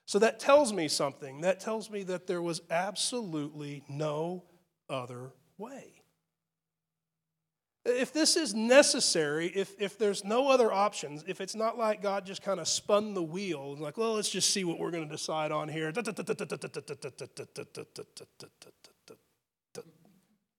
So 0.06 0.20
that 0.20 0.40
tells 0.40 0.72
me 0.72 0.88
something. 0.88 1.42
That 1.42 1.60
tells 1.60 1.90
me 1.90 2.04
that 2.04 2.28
there 2.28 2.42
was 2.42 2.62
absolutely 2.70 3.84
no 3.90 4.44
other 4.90 5.32
way. 5.58 6.02
If 7.84 8.14
this 8.14 8.38
is 8.38 8.54
necessary, 8.54 9.48
if, 9.48 9.74
if 9.82 9.98
there's 9.98 10.24
no 10.24 10.50
other 10.50 10.72
options, 10.72 11.24
if 11.28 11.42
it's 11.42 11.56
not 11.56 11.78
like 11.78 12.02
God 12.02 12.26
just 12.26 12.44
kind 12.44 12.60
of 12.60 12.68
spun 12.68 13.16
the 13.16 13.24
wheel 13.24 13.74
and 13.74 13.82
like, 13.82 13.98
well, 13.98 14.14
let's 14.14 14.30
just 14.30 14.52
see 14.52 14.64
what 14.64 14.80
we're 14.80 14.92
going 14.92 15.08
to 15.08 15.12
decide 15.12 15.52
on 15.52 15.68
here. 15.68 15.92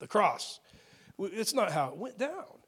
The 0.03 0.09
cross. 0.09 0.59
It's 1.17 1.55
not 1.55 1.71
how 1.71 1.91
it 1.91 1.97
went 1.97 2.19
down. 2.19 2.59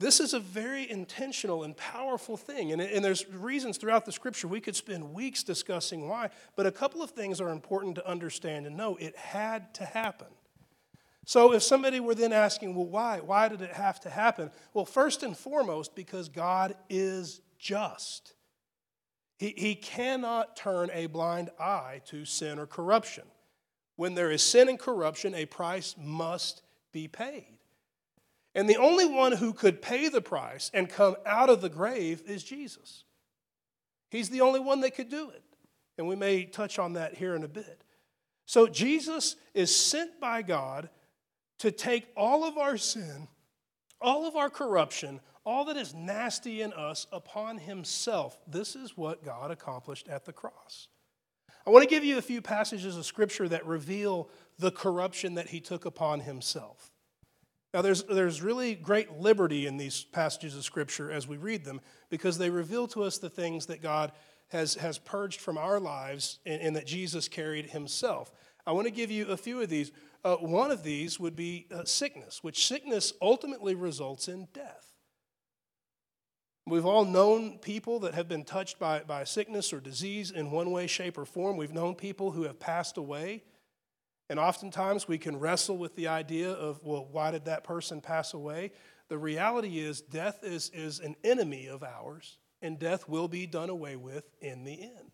This 0.00 0.18
is 0.18 0.32
a 0.32 0.40
very 0.40 0.90
intentional 0.90 1.62
and 1.62 1.76
powerful 1.76 2.38
thing. 2.38 2.72
And, 2.72 2.80
and 2.80 3.04
there's 3.04 3.28
reasons 3.28 3.76
throughout 3.76 4.06
the 4.06 4.12
scripture. 4.12 4.48
We 4.48 4.62
could 4.62 4.74
spend 4.74 5.12
weeks 5.12 5.42
discussing 5.42 6.08
why, 6.08 6.30
but 6.56 6.64
a 6.64 6.72
couple 6.72 7.02
of 7.02 7.10
things 7.10 7.38
are 7.38 7.50
important 7.50 7.96
to 7.96 8.08
understand 8.08 8.66
and 8.66 8.78
know. 8.78 8.96
It 8.96 9.14
had 9.14 9.74
to 9.74 9.84
happen. 9.84 10.28
So 11.26 11.52
if 11.52 11.62
somebody 11.62 12.00
were 12.00 12.14
then 12.14 12.32
asking, 12.32 12.74
well, 12.74 12.86
why? 12.86 13.20
Why 13.20 13.48
did 13.48 13.60
it 13.60 13.74
have 13.74 14.00
to 14.00 14.08
happen? 14.08 14.50
Well, 14.72 14.86
first 14.86 15.22
and 15.22 15.36
foremost, 15.36 15.94
because 15.94 16.30
God 16.30 16.74
is 16.88 17.42
just. 17.58 18.32
He, 19.36 19.52
he 19.54 19.74
cannot 19.74 20.56
turn 20.56 20.88
a 20.94 21.08
blind 21.08 21.50
eye 21.60 22.00
to 22.06 22.24
sin 22.24 22.58
or 22.58 22.66
corruption. 22.66 23.24
When 23.96 24.14
there 24.14 24.30
is 24.30 24.42
sin 24.42 24.68
and 24.68 24.78
corruption, 24.78 25.34
a 25.34 25.46
price 25.46 25.94
must 25.98 26.62
be 26.92 27.08
paid. 27.08 27.58
And 28.54 28.68
the 28.68 28.76
only 28.76 29.06
one 29.06 29.32
who 29.32 29.52
could 29.52 29.80
pay 29.80 30.08
the 30.08 30.20
price 30.20 30.70
and 30.74 30.88
come 30.88 31.16
out 31.24 31.48
of 31.48 31.60
the 31.60 31.68
grave 31.68 32.22
is 32.26 32.44
Jesus. 32.44 33.04
He's 34.10 34.28
the 34.28 34.42
only 34.42 34.60
one 34.60 34.80
that 34.80 34.94
could 34.94 35.08
do 35.08 35.30
it. 35.30 35.42
And 35.96 36.06
we 36.06 36.16
may 36.16 36.44
touch 36.44 36.78
on 36.78 36.94
that 36.94 37.14
here 37.14 37.34
in 37.34 37.44
a 37.44 37.48
bit. 37.48 37.82
So 38.44 38.66
Jesus 38.66 39.36
is 39.54 39.74
sent 39.74 40.20
by 40.20 40.42
God 40.42 40.90
to 41.60 41.70
take 41.70 42.08
all 42.16 42.44
of 42.44 42.58
our 42.58 42.76
sin, 42.76 43.28
all 44.00 44.26
of 44.26 44.36
our 44.36 44.50
corruption, 44.50 45.20
all 45.44 45.64
that 45.66 45.76
is 45.76 45.94
nasty 45.94 46.60
in 46.60 46.72
us 46.72 47.06
upon 47.12 47.58
himself. 47.58 48.38
This 48.46 48.76
is 48.76 48.96
what 48.96 49.24
God 49.24 49.50
accomplished 49.50 50.08
at 50.08 50.24
the 50.24 50.32
cross. 50.32 50.88
I 51.66 51.70
want 51.70 51.84
to 51.84 51.88
give 51.88 52.04
you 52.04 52.18
a 52.18 52.22
few 52.22 52.42
passages 52.42 52.96
of 52.96 53.06
scripture 53.06 53.48
that 53.48 53.66
reveal 53.66 54.28
the 54.58 54.70
corruption 54.70 55.34
that 55.34 55.48
he 55.48 55.60
took 55.60 55.84
upon 55.84 56.20
himself. 56.20 56.92
Now, 57.74 57.80
there's, 57.80 58.02
there's 58.02 58.42
really 58.42 58.74
great 58.74 59.18
liberty 59.18 59.66
in 59.66 59.78
these 59.78 60.04
passages 60.04 60.54
of 60.54 60.64
Scripture 60.64 61.10
as 61.10 61.26
we 61.26 61.38
read 61.38 61.64
them 61.64 61.80
because 62.10 62.36
they 62.36 62.50
reveal 62.50 62.86
to 62.88 63.02
us 63.02 63.16
the 63.16 63.30
things 63.30 63.66
that 63.66 63.80
God 63.80 64.12
has, 64.48 64.74
has 64.74 64.98
purged 64.98 65.40
from 65.40 65.56
our 65.56 65.80
lives 65.80 66.38
and, 66.44 66.60
and 66.60 66.76
that 66.76 66.86
Jesus 66.86 67.28
carried 67.28 67.70
himself. 67.70 68.30
I 68.66 68.72
want 68.72 68.86
to 68.86 68.92
give 68.92 69.10
you 69.10 69.28
a 69.28 69.38
few 69.38 69.62
of 69.62 69.70
these. 69.70 69.90
Uh, 70.22 70.36
one 70.36 70.70
of 70.70 70.82
these 70.82 71.18
would 71.18 71.34
be 71.34 71.66
uh, 71.74 71.84
sickness, 71.84 72.44
which 72.44 72.66
sickness 72.66 73.14
ultimately 73.22 73.74
results 73.74 74.28
in 74.28 74.48
death. 74.52 74.91
We've 76.66 76.86
all 76.86 77.04
known 77.04 77.58
people 77.58 78.00
that 78.00 78.14
have 78.14 78.28
been 78.28 78.44
touched 78.44 78.78
by, 78.78 79.00
by 79.00 79.24
sickness 79.24 79.72
or 79.72 79.80
disease 79.80 80.30
in 80.30 80.50
one 80.50 80.70
way, 80.70 80.86
shape, 80.86 81.18
or 81.18 81.24
form. 81.24 81.56
We've 81.56 81.74
known 81.74 81.94
people 81.94 82.30
who 82.30 82.44
have 82.44 82.60
passed 82.60 82.96
away 82.96 83.42
and 84.32 84.40
oftentimes 84.40 85.06
we 85.06 85.18
can 85.18 85.38
wrestle 85.38 85.76
with 85.76 85.94
the 85.94 86.08
idea 86.08 86.50
of, 86.50 86.82
well, 86.82 87.06
why 87.12 87.32
did 87.32 87.44
that 87.44 87.64
person 87.64 88.00
pass 88.00 88.32
away? 88.32 88.72
The 89.08 89.18
reality 89.18 89.78
is, 89.78 90.00
death 90.00 90.38
is, 90.42 90.70
is 90.72 91.00
an 91.00 91.16
enemy 91.22 91.66
of 91.66 91.82
ours, 91.82 92.38
and 92.62 92.78
death 92.78 93.06
will 93.06 93.28
be 93.28 93.46
done 93.46 93.68
away 93.68 93.96
with 93.96 94.24
in 94.40 94.64
the 94.64 94.80
end. 94.80 95.10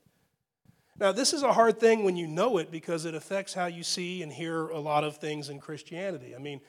Now, 1.00 1.10
this 1.10 1.32
is 1.32 1.42
a 1.42 1.52
hard 1.52 1.80
thing 1.80 2.04
when 2.04 2.16
you 2.16 2.28
know 2.28 2.58
it 2.58 2.70
because 2.70 3.06
it 3.06 3.14
affects 3.16 3.54
how 3.54 3.66
you 3.66 3.82
see 3.82 4.22
and 4.22 4.32
hear 4.32 4.68
a 4.68 4.78
lot 4.78 5.02
of 5.02 5.16
things 5.16 5.48
in 5.48 5.58
Christianity. 5.58 6.36
I 6.36 6.38
mean, 6.38 6.60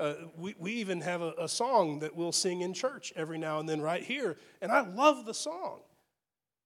uh, 0.00 0.14
we, 0.36 0.54
we 0.58 0.72
even 0.72 1.00
have 1.00 1.22
a, 1.22 1.34
a 1.38 1.48
song 1.48 2.00
that 2.00 2.16
we'll 2.16 2.32
sing 2.32 2.62
in 2.62 2.74
church 2.74 3.12
every 3.16 3.38
now 3.38 3.60
and 3.60 3.68
then 3.68 3.80
right 3.80 4.02
here, 4.02 4.36
and 4.60 4.72
I 4.72 4.80
love 4.80 5.24
the 5.24 5.34
song. 5.34 5.80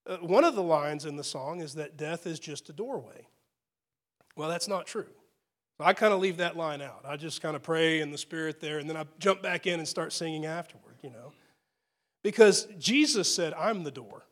Uh, 0.07 0.19
one 0.19 0.45
of 0.45 0.55
the 0.55 0.63
lines 0.63 1.05
in 1.05 1.17
the 1.17 1.25
song 1.25 1.61
is 1.61 1.75
that 1.75 1.97
death 1.97 2.27
is 2.27 2.39
just 2.39 2.69
a 2.69 2.73
doorway. 2.73 3.27
Well, 4.37 4.49
that's 4.49 4.69
not 4.69 4.87
true. 4.87 5.09
I 5.79 5.93
kind 5.93 6.15
of 6.15 6.21
leave 6.21 6.39
that 6.39 6.57
line 6.57 6.81
out. 6.81 7.05
I 7.07 7.17
just 7.17 7.43
kind 7.43 7.55
of 7.55 7.63
pray 7.63 8.01
in 8.01 8.11
the 8.11 8.19
Spirit 8.19 8.61
there, 8.61 8.79
and 8.79 8.89
then 8.89 8.97
I 8.97 9.05
jump 9.19 9.43
back 9.43 9.67
in 9.67 9.79
and 9.79 9.87
start 9.87 10.13
singing 10.13 10.47
afterward, 10.47 10.97
you 11.03 11.11
know. 11.11 11.33
Because 12.23 12.67
Jesus 12.79 13.33
said, 13.33 13.53
I'm 13.55 13.85
the 13.85 13.91
door. 13.91 14.25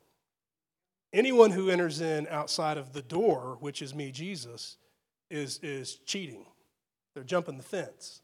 Anyone 1.13 1.51
who 1.51 1.69
enters 1.69 2.01
in 2.01 2.27
outside 2.29 2.77
of 2.77 2.93
the 2.93 3.01
door, 3.01 3.57
which 3.59 3.81
is 3.81 3.93
me, 3.93 4.11
Jesus, 4.11 4.77
is, 5.29 5.59
is 5.61 5.95
cheating. 6.05 6.45
They're 7.13 7.23
jumping 7.23 7.57
the 7.57 7.63
fence. 7.63 8.21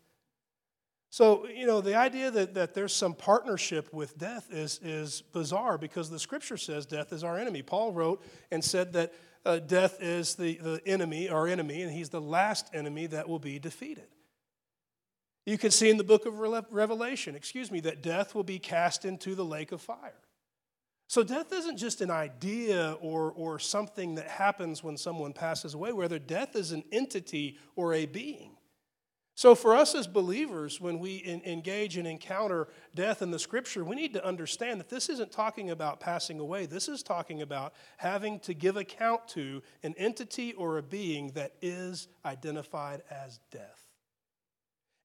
So, 1.11 1.45
you 1.45 1.67
know, 1.67 1.81
the 1.81 1.95
idea 1.95 2.31
that, 2.31 2.53
that 2.53 2.73
there's 2.73 2.93
some 2.93 3.13
partnership 3.13 3.93
with 3.93 4.17
death 4.17 4.47
is, 4.49 4.79
is 4.81 5.21
bizarre 5.33 5.77
because 5.77 6.09
the 6.09 6.17
scripture 6.17 6.55
says 6.55 6.85
death 6.85 7.11
is 7.11 7.21
our 7.21 7.37
enemy. 7.37 7.61
Paul 7.61 7.91
wrote 7.91 8.23
and 8.49 8.63
said 8.63 8.93
that 8.93 9.13
uh, 9.45 9.59
death 9.59 9.97
is 10.01 10.35
the, 10.35 10.55
the 10.55 10.81
enemy, 10.85 11.27
our 11.27 11.47
enemy, 11.47 11.81
and 11.81 11.91
he's 11.91 12.09
the 12.09 12.21
last 12.21 12.69
enemy 12.73 13.07
that 13.07 13.27
will 13.27 13.39
be 13.39 13.59
defeated. 13.59 14.07
You 15.45 15.57
can 15.57 15.71
see 15.71 15.89
in 15.89 15.97
the 15.97 16.03
book 16.05 16.25
of 16.25 16.39
Revelation, 16.39 17.35
excuse 17.35 17.71
me, 17.71 17.81
that 17.81 18.01
death 18.01 18.33
will 18.33 18.45
be 18.45 18.57
cast 18.57 19.03
into 19.03 19.35
the 19.35 19.43
lake 19.43 19.73
of 19.73 19.81
fire. 19.81 20.13
So 21.07 21.23
death 21.23 21.51
isn't 21.51 21.75
just 21.75 21.99
an 21.99 22.09
idea 22.09 22.95
or, 23.01 23.33
or 23.33 23.59
something 23.59 24.15
that 24.15 24.29
happens 24.29 24.81
when 24.81 24.95
someone 24.95 25.33
passes 25.33 25.73
away, 25.73 25.91
whether 25.91 26.19
death 26.19 26.55
is 26.55 26.71
an 26.71 26.85
entity 26.89 27.57
or 27.75 27.93
a 27.93 28.05
being. 28.05 28.55
So, 29.33 29.55
for 29.55 29.75
us 29.75 29.95
as 29.95 30.07
believers, 30.07 30.81
when 30.81 30.99
we 30.99 31.15
in, 31.15 31.41
engage 31.45 31.97
and 31.97 32.05
encounter 32.05 32.67
death 32.93 33.21
in 33.21 33.31
the 33.31 33.39
scripture, 33.39 33.83
we 33.83 33.95
need 33.95 34.13
to 34.13 34.25
understand 34.25 34.79
that 34.79 34.89
this 34.89 35.09
isn't 35.09 35.31
talking 35.31 35.71
about 35.71 35.99
passing 35.99 36.39
away. 36.39 36.65
This 36.65 36.89
is 36.89 37.01
talking 37.01 37.41
about 37.41 37.73
having 37.97 38.39
to 38.41 38.53
give 38.53 38.75
account 38.75 39.27
to 39.29 39.63
an 39.83 39.95
entity 39.97 40.53
or 40.53 40.77
a 40.77 40.83
being 40.83 41.29
that 41.29 41.53
is 41.61 42.07
identified 42.25 43.03
as 43.09 43.39
death. 43.51 43.87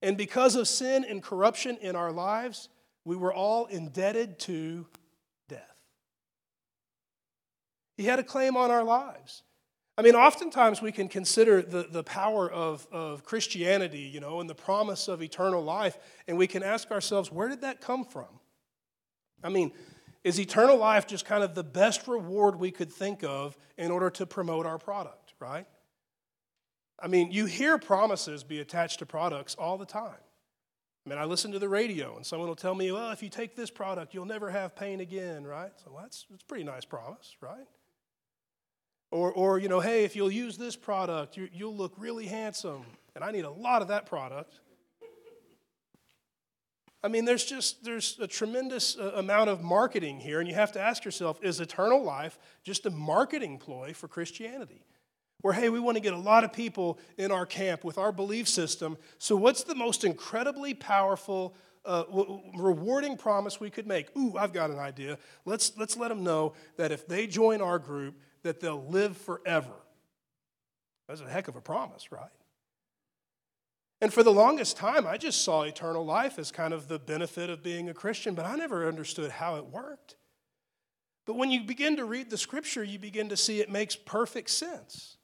And 0.02 0.16
because 0.16 0.56
of 0.56 0.68
sin 0.68 1.04
and 1.04 1.22
corruption 1.22 1.78
in 1.80 1.96
our 1.96 2.12
lives, 2.12 2.68
we 3.04 3.16
were 3.16 3.32
all 3.32 3.66
indebted 3.66 4.38
to 4.40 4.86
death. 5.48 5.76
He 7.96 8.04
had 8.04 8.18
a 8.18 8.24
claim 8.24 8.56
on 8.56 8.70
our 8.70 8.84
lives. 8.84 9.42
I 9.98 10.02
mean, 10.02 10.14
oftentimes 10.14 10.82
we 10.82 10.92
can 10.92 11.08
consider 11.08 11.62
the, 11.62 11.86
the 11.90 12.02
power 12.02 12.50
of, 12.50 12.86
of 12.92 13.24
Christianity, 13.24 14.00
you 14.00 14.20
know, 14.20 14.40
and 14.40 14.50
the 14.50 14.54
promise 14.54 15.08
of 15.08 15.22
eternal 15.22 15.62
life, 15.62 15.96
and 16.28 16.36
we 16.36 16.46
can 16.46 16.62
ask 16.62 16.90
ourselves, 16.90 17.32
where 17.32 17.48
did 17.48 17.62
that 17.62 17.80
come 17.80 18.04
from? 18.04 18.26
I 19.42 19.48
mean, 19.48 19.72
is 20.22 20.38
eternal 20.38 20.76
life 20.76 21.06
just 21.06 21.24
kind 21.24 21.42
of 21.42 21.54
the 21.54 21.64
best 21.64 22.06
reward 22.08 22.56
we 22.56 22.70
could 22.70 22.92
think 22.92 23.24
of 23.24 23.56
in 23.78 23.90
order 23.90 24.10
to 24.10 24.26
promote 24.26 24.66
our 24.66 24.76
product, 24.76 25.32
right? 25.40 25.66
I 27.00 27.08
mean, 27.08 27.30
you 27.30 27.46
hear 27.46 27.78
promises 27.78 28.42
be 28.42 28.60
attached 28.60 28.98
to 28.98 29.06
products 29.06 29.54
all 29.54 29.78
the 29.78 29.86
time. 29.86 30.18
I 31.06 31.08
mean, 31.08 31.18
I 31.18 31.24
listen 31.24 31.52
to 31.52 31.58
the 31.58 31.68
radio 31.68 32.16
and 32.16 32.26
someone 32.26 32.48
will 32.48 32.56
tell 32.56 32.74
me, 32.74 32.90
well, 32.90 33.12
if 33.12 33.22
you 33.22 33.28
take 33.28 33.54
this 33.54 33.70
product, 33.70 34.12
you'll 34.12 34.26
never 34.26 34.50
have 34.50 34.74
pain 34.74 35.00
again, 35.00 35.46
right? 35.46 35.70
So 35.76 35.92
well, 35.92 36.02
that's, 36.02 36.26
that's 36.28 36.42
a 36.42 36.46
pretty 36.46 36.64
nice 36.64 36.84
promise, 36.84 37.36
right? 37.40 37.66
Or, 39.16 39.32
or, 39.32 39.58
you 39.58 39.70
know, 39.70 39.80
hey, 39.80 40.04
if 40.04 40.14
you'll 40.14 40.30
use 40.30 40.58
this 40.58 40.76
product, 40.76 41.38
you, 41.38 41.48
you'll 41.50 41.74
look 41.74 41.94
really 41.96 42.26
handsome. 42.26 42.84
And 43.14 43.24
I 43.24 43.30
need 43.30 43.46
a 43.46 43.50
lot 43.50 43.80
of 43.80 43.88
that 43.88 44.04
product. 44.04 44.60
I 47.02 47.08
mean, 47.08 47.24
there's 47.24 47.44
just 47.44 47.82
there's 47.82 48.18
a 48.20 48.26
tremendous 48.26 48.98
uh, 48.98 49.12
amount 49.14 49.48
of 49.48 49.62
marketing 49.62 50.20
here, 50.20 50.40
and 50.40 50.48
you 50.48 50.54
have 50.54 50.72
to 50.72 50.80
ask 50.80 51.04
yourself: 51.04 51.38
Is 51.42 51.60
eternal 51.60 52.02
life 52.02 52.38
just 52.64 52.84
a 52.84 52.90
marketing 52.90 53.58
ploy 53.58 53.94
for 53.94 54.08
Christianity? 54.08 54.84
Where 55.40 55.54
hey, 55.54 55.68
we 55.68 55.78
want 55.78 55.96
to 55.96 56.02
get 56.02 56.12
a 56.12 56.18
lot 56.18 56.42
of 56.42 56.52
people 56.52 56.98
in 57.16 57.30
our 57.30 57.46
camp 57.46 57.84
with 57.84 57.96
our 57.96 58.12
belief 58.12 58.48
system. 58.48 58.98
So, 59.18 59.36
what's 59.36 59.62
the 59.62 59.76
most 59.76 60.04
incredibly 60.04 60.74
powerful, 60.74 61.54
uh, 61.84 62.04
rewarding 62.58 63.16
promise 63.16 63.60
we 63.60 63.70
could 63.70 63.86
make? 63.86 64.14
Ooh, 64.16 64.36
I've 64.36 64.52
got 64.52 64.70
an 64.70 64.78
idea. 64.78 65.18
Let's 65.44 65.76
let's 65.78 65.96
let 65.96 66.08
them 66.08 66.24
know 66.24 66.54
that 66.76 66.90
if 66.90 67.06
they 67.06 67.26
join 67.26 67.62
our 67.62 67.78
group, 67.78 68.16
that 68.46 68.60
they'll 68.60 68.84
live 68.86 69.16
forever. 69.16 69.74
That's 71.08 71.20
a 71.20 71.28
heck 71.28 71.48
of 71.48 71.56
a 71.56 71.60
promise, 71.60 72.10
right? 72.10 72.30
And 74.00 74.12
for 74.12 74.22
the 74.22 74.32
longest 74.32 74.76
time, 74.76 75.06
I 75.06 75.16
just 75.16 75.42
saw 75.42 75.62
eternal 75.62 76.04
life 76.04 76.38
as 76.38 76.50
kind 76.50 76.74
of 76.74 76.88
the 76.88 76.98
benefit 76.98 77.48
of 77.48 77.62
being 77.62 77.88
a 77.88 77.94
Christian, 77.94 78.34
but 78.34 78.44
I 78.44 78.56
never 78.56 78.86
understood 78.86 79.30
how 79.30 79.56
it 79.56 79.66
worked. 79.66 80.16
But 81.24 81.36
when 81.36 81.50
you 81.50 81.62
begin 81.62 81.96
to 81.96 82.04
read 82.04 82.30
the 82.30 82.38
scripture, 82.38 82.84
you 82.84 82.98
begin 82.98 83.28
to 83.30 83.36
see 83.36 83.60
it 83.60 83.70
makes 83.70 83.96
perfect 83.96 84.50
sense. 84.50 85.16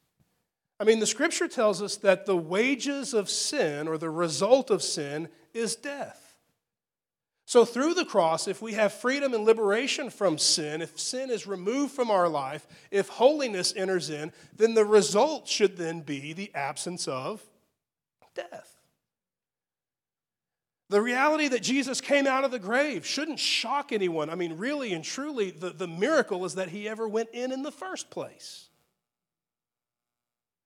I 0.80 0.84
mean, 0.84 0.98
the 0.98 1.06
scripture 1.06 1.48
tells 1.48 1.80
us 1.80 1.96
that 1.98 2.26
the 2.26 2.36
wages 2.36 3.14
of 3.14 3.30
sin 3.30 3.86
or 3.86 3.98
the 3.98 4.10
result 4.10 4.70
of 4.70 4.82
sin 4.82 5.28
is 5.54 5.76
death. 5.76 6.21
So, 7.52 7.66
through 7.66 7.92
the 7.92 8.06
cross, 8.06 8.48
if 8.48 8.62
we 8.62 8.72
have 8.72 8.94
freedom 8.94 9.34
and 9.34 9.44
liberation 9.44 10.08
from 10.08 10.38
sin, 10.38 10.80
if 10.80 10.98
sin 10.98 11.28
is 11.28 11.46
removed 11.46 11.92
from 11.92 12.10
our 12.10 12.26
life, 12.26 12.66
if 12.90 13.10
holiness 13.10 13.74
enters 13.76 14.08
in, 14.08 14.32
then 14.56 14.72
the 14.72 14.86
result 14.86 15.46
should 15.48 15.76
then 15.76 16.00
be 16.00 16.32
the 16.32 16.50
absence 16.54 17.06
of 17.06 17.42
death. 18.34 18.74
The 20.88 21.02
reality 21.02 21.48
that 21.48 21.62
Jesus 21.62 22.00
came 22.00 22.26
out 22.26 22.44
of 22.44 22.52
the 22.52 22.58
grave 22.58 23.04
shouldn't 23.04 23.38
shock 23.38 23.92
anyone. 23.92 24.30
I 24.30 24.34
mean, 24.34 24.56
really 24.56 24.94
and 24.94 25.04
truly, 25.04 25.50
the, 25.50 25.74
the 25.74 25.86
miracle 25.86 26.46
is 26.46 26.54
that 26.54 26.70
he 26.70 26.88
ever 26.88 27.06
went 27.06 27.28
in 27.34 27.52
in 27.52 27.62
the 27.62 27.70
first 27.70 28.08
place. 28.08 28.70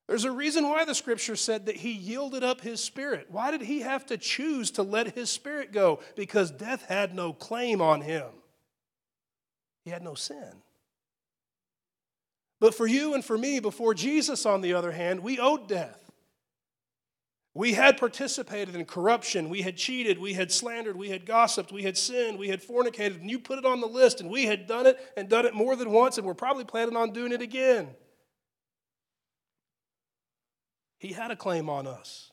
There's 0.09 0.25
a 0.25 0.31
reason 0.31 0.69
why 0.69 0.85
the 0.85 0.95
scripture 0.95 1.35
said 1.35 1.67
that 1.67 1.77
he 1.77 1.91
yielded 1.91 2.45
up 2.45 2.61
his 2.61 2.81
spirit. 2.81 3.27
Why 3.29 3.51
did 3.51 3.63
he 3.63 3.81
have 3.81 4.07
to 4.07 4.17
choose 4.17 4.71
to 4.73 4.83
let 4.83 5.15
his 5.15 5.31
spirit 5.31 5.73
go? 5.73 6.01
Because 6.15 6.53
death 6.53 6.85
had 6.87 7.15
no 7.15 7.33
claim 7.33 7.81
on 7.81 8.03
him, 8.03 8.29
he 9.85 9.91
had 9.91 10.03
no 10.03 10.15
sin. 10.15 10.63
But 12.59 12.75
for 12.75 12.87
you 12.87 13.15
and 13.15 13.25
for 13.25 13.37
me, 13.37 13.61
before 13.61 13.93
Jesus, 13.93 14.47
on 14.47 14.63
the 14.63 14.75
other 14.75 14.93
hand, 14.93 15.21
we 15.21 15.39
owed 15.39 15.69
death. 15.69 16.11
We 17.53 17.73
had 17.73 17.99
participated 17.99 18.75
in 18.75 18.85
corruption. 18.85 19.49
We 19.49 19.63
had 19.63 19.77
cheated. 19.77 20.19
We 20.19 20.35
had 20.35 20.53
slandered. 20.53 20.97
We 20.97 21.11
had 21.11 21.27
gossiped. 21.27 21.73
We 21.73 21.83
had 21.83 21.97
sinned. 21.97 22.39
We 22.39 22.49
had 22.49 22.63
fornicated. 22.63 23.21
And 23.21 23.31
you 23.31 23.39
put 23.39 23.59
it 23.59 23.67
on 23.67 23.81
the 23.81 23.87
list, 23.87 24.21
and 24.21 24.31
we 24.31 24.45
had 24.45 24.67
done 24.67 24.87
it 24.87 24.99
and 25.17 25.29
done 25.29 25.47
it 25.47 25.55
more 25.55 25.75
than 25.75 25.91
once, 25.91 26.17
and 26.19 26.27
we're 26.27 26.35
probably 26.35 26.65
planning 26.65 26.97
on 26.97 27.13
doing 27.13 27.33
it 27.33 27.43
again. 27.43 27.89
He 30.99 31.13
had 31.13 31.31
a 31.31 31.37
claim 31.37 31.69
on 31.69 31.87
us. 31.87 32.31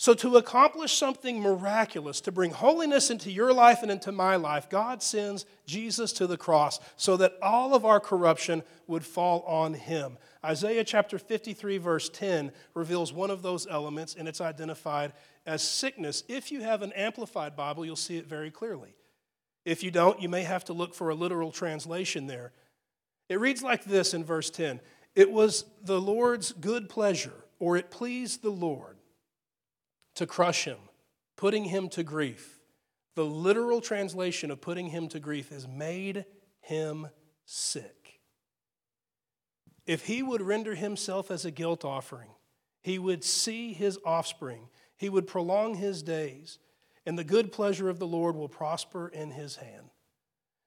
So, 0.00 0.14
to 0.14 0.36
accomplish 0.36 0.96
something 0.96 1.40
miraculous, 1.40 2.20
to 2.20 2.30
bring 2.30 2.52
holiness 2.52 3.10
into 3.10 3.32
your 3.32 3.52
life 3.52 3.82
and 3.82 3.90
into 3.90 4.12
my 4.12 4.36
life, 4.36 4.70
God 4.70 5.02
sends 5.02 5.44
Jesus 5.66 6.12
to 6.14 6.28
the 6.28 6.36
cross 6.36 6.78
so 6.96 7.16
that 7.16 7.34
all 7.42 7.74
of 7.74 7.84
our 7.84 7.98
corruption 7.98 8.62
would 8.86 9.04
fall 9.04 9.42
on 9.42 9.74
him. 9.74 10.16
Isaiah 10.44 10.84
chapter 10.84 11.18
53, 11.18 11.78
verse 11.78 12.08
10 12.10 12.52
reveals 12.74 13.12
one 13.12 13.32
of 13.32 13.42
those 13.42 13.66
elements, 13.66 14.14
and 14.14 14.28
it's 14.28 14.40
identified 14.40 15.14
as 15.46 15.62
sickness. 15.62 16.22
If 16.28 16.52
you 16.52 16.60
have 16.60 16.82
an 16.82 16.92
amplified 16.92 17.56
Bible, 17.56 17.84
you'll 17.84 17.96
see 17.96 18.18
it 18.18 18.28
very 18.28 18.52
clearly. 18.52 18.94
If 19.64 19.82
you 19.82 19.90
don't, 19.90 20.22
you 20.22 20.28
may 20.28 20.44
have 20.44 20.64
to 20.66 20.72
look 20.72 20.94
for 20.94 21.08
a 21.08 21.14
literal 21.16 21.50
translation 21.50 22.28
there. 22.28 22.52
It 23.28 23.40
reads 23.40 23.64
like 23.64 23.84
this 23.84 24.14
in 24.14 24.24
verse 24.24 24.48
10 24.48 24.80
It 25.14 25.30
was 25.30 25.64
the 25.82 26.00
Lord's 26.00 26.52
good 26.52 26.88
pleasure, 26.88 27.44
or 27.58 27.76
it 27.76 27.90
pleased 27.90 28.42
the 28.42 28.50
Lord 28.50 28.98
to 30.14 30.26
crush 30.26 30.64
him, 30.64 30.78
putting 31.36 31.64
him 31.64 31.88
to 31.90 32.02
grief. 32.02 32.60
The 33.14 33.24
literal 33.24 33.80
translation 33.80 34.50
of 34.50 34.60
putting 34.60 34.88
him 34.88 35.08
to 35.08 35.20
grief 35.20 35.50
is 35.50 35.66
made 35.66 36.24
him 36.60 37.08
sick. 37.44 38.20
If 39.86 40.06
he 40.06 40.22
would 40.22 40.42
render 40.42 40.74
himself 40.74 41.30
as 41.30 41.44
a 41.44 41.50
guilt 41.50 41.84
offering, 41.84 42.30
he 42.82 42.98
would 42.98 43.24
see 43.24 43.72
his 43.72 43.98
offspring, 44.04 44.68
he 44.96 45.08
would 45.08 45.26
prolong 45.26 45.74
his 45.74 46.02
days, 46.02 46.58
and 47.06 47.18
the 47.18 47.24
good 47.24 47.52
pleasure 47.52 47.88
of 47.88 47.98
the 47.98 48.06
Lord 48.06 48.36
will 48.36 48.48
prosper 48.48 49.08
in 49.08 49.30
his 49.30 49.56
hand. 49.56 49.90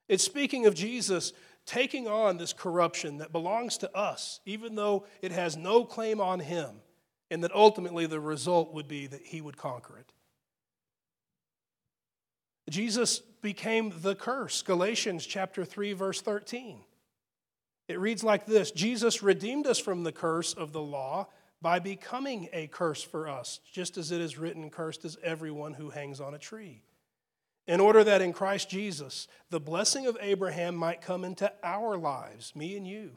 It's 0.08 0.24
speaking 0.24 0.66
of 0.66 0.74
Jesus 0.74 1.32
taking 1.66 2.08
on 2.08 2.36
this 2.36 2.52
corruption 2.52 3.18
that 3.18 3.32
belongs 3.32 3.78
to 3.78 3.96
us, 3.96 4.40
even 4.44 4.74
though 4.74 5.06
it 5.20 5.32
has 5.32 5.56
no 5.56 5.84
claim 5.84 6.20
on 6.20 6.40
him 6.40 6.76
and 7.30 7.42
that 7.44 7.54
ultimately 7.54 8.06
the 8.06 8.20
result 8.20 8.74
would 8.74 8.88
be 8.88 9.06
that 9.06 9.22
he 9.24 9.40
would 9.40 9.56
conquer 9.56 9.96
it. 9.96 10.12
Jesus 12.70 13.20
became 13.20 13.92
the 14.02 14.14
curse. 14.14 14.62
Galatians 14.62 15.24
chapter 15.26 15.64
3 15.64 15.92
verse 15.94 16.20
13. 16.20 16.80
It 17.88 17.98
reads 17.98 18.22
like 18.22 18.46
this, 18.46 18.70
Jesus 18.70 19.22
redeemed 19.22 19.66
us 19.66 19.78
from 19.78 20.04
the 20.04 20.12
curse 20.12 20.54
of 20.54 20.72
the 20.72 20.80
law 20.80 21.28
by 21.60 21.78
becoming 21.78 22.48
a 22.52 22.66
curse 22.66 23.02
for 23.02 23.28
us, 23.28 23.60
just 23.72 23.96
as 23.96 24.10
it 24.10 24.20
is 24.20 24.36
written, 24.36 24.68
cursed 24.68 25.04
is 25.04 25.16
everyone 25.22 25.74
who 25.74 25.90
hangs 25.90 26.20
on 26.20 26.34
a 26.34 26.38
tree. 26.38 26.82
In 27.66 27.80
order 27.80 28.02
that 28.04 28.22
in 28.22 28.32
Christ 28.32 28.68
Jesus 28.68 29.28
the 29.50 29.60
blessing 29.60 30.06
of 30.06 30.16
Abraham 30.20 30.74
might 30.74 31.00
come 31.00 31.24
into 31.24 31.52
our 31.62 31.96
lives, 31.96 32.56
me 32.56 32.76
and 32.76 32.86
you 32.86 33.16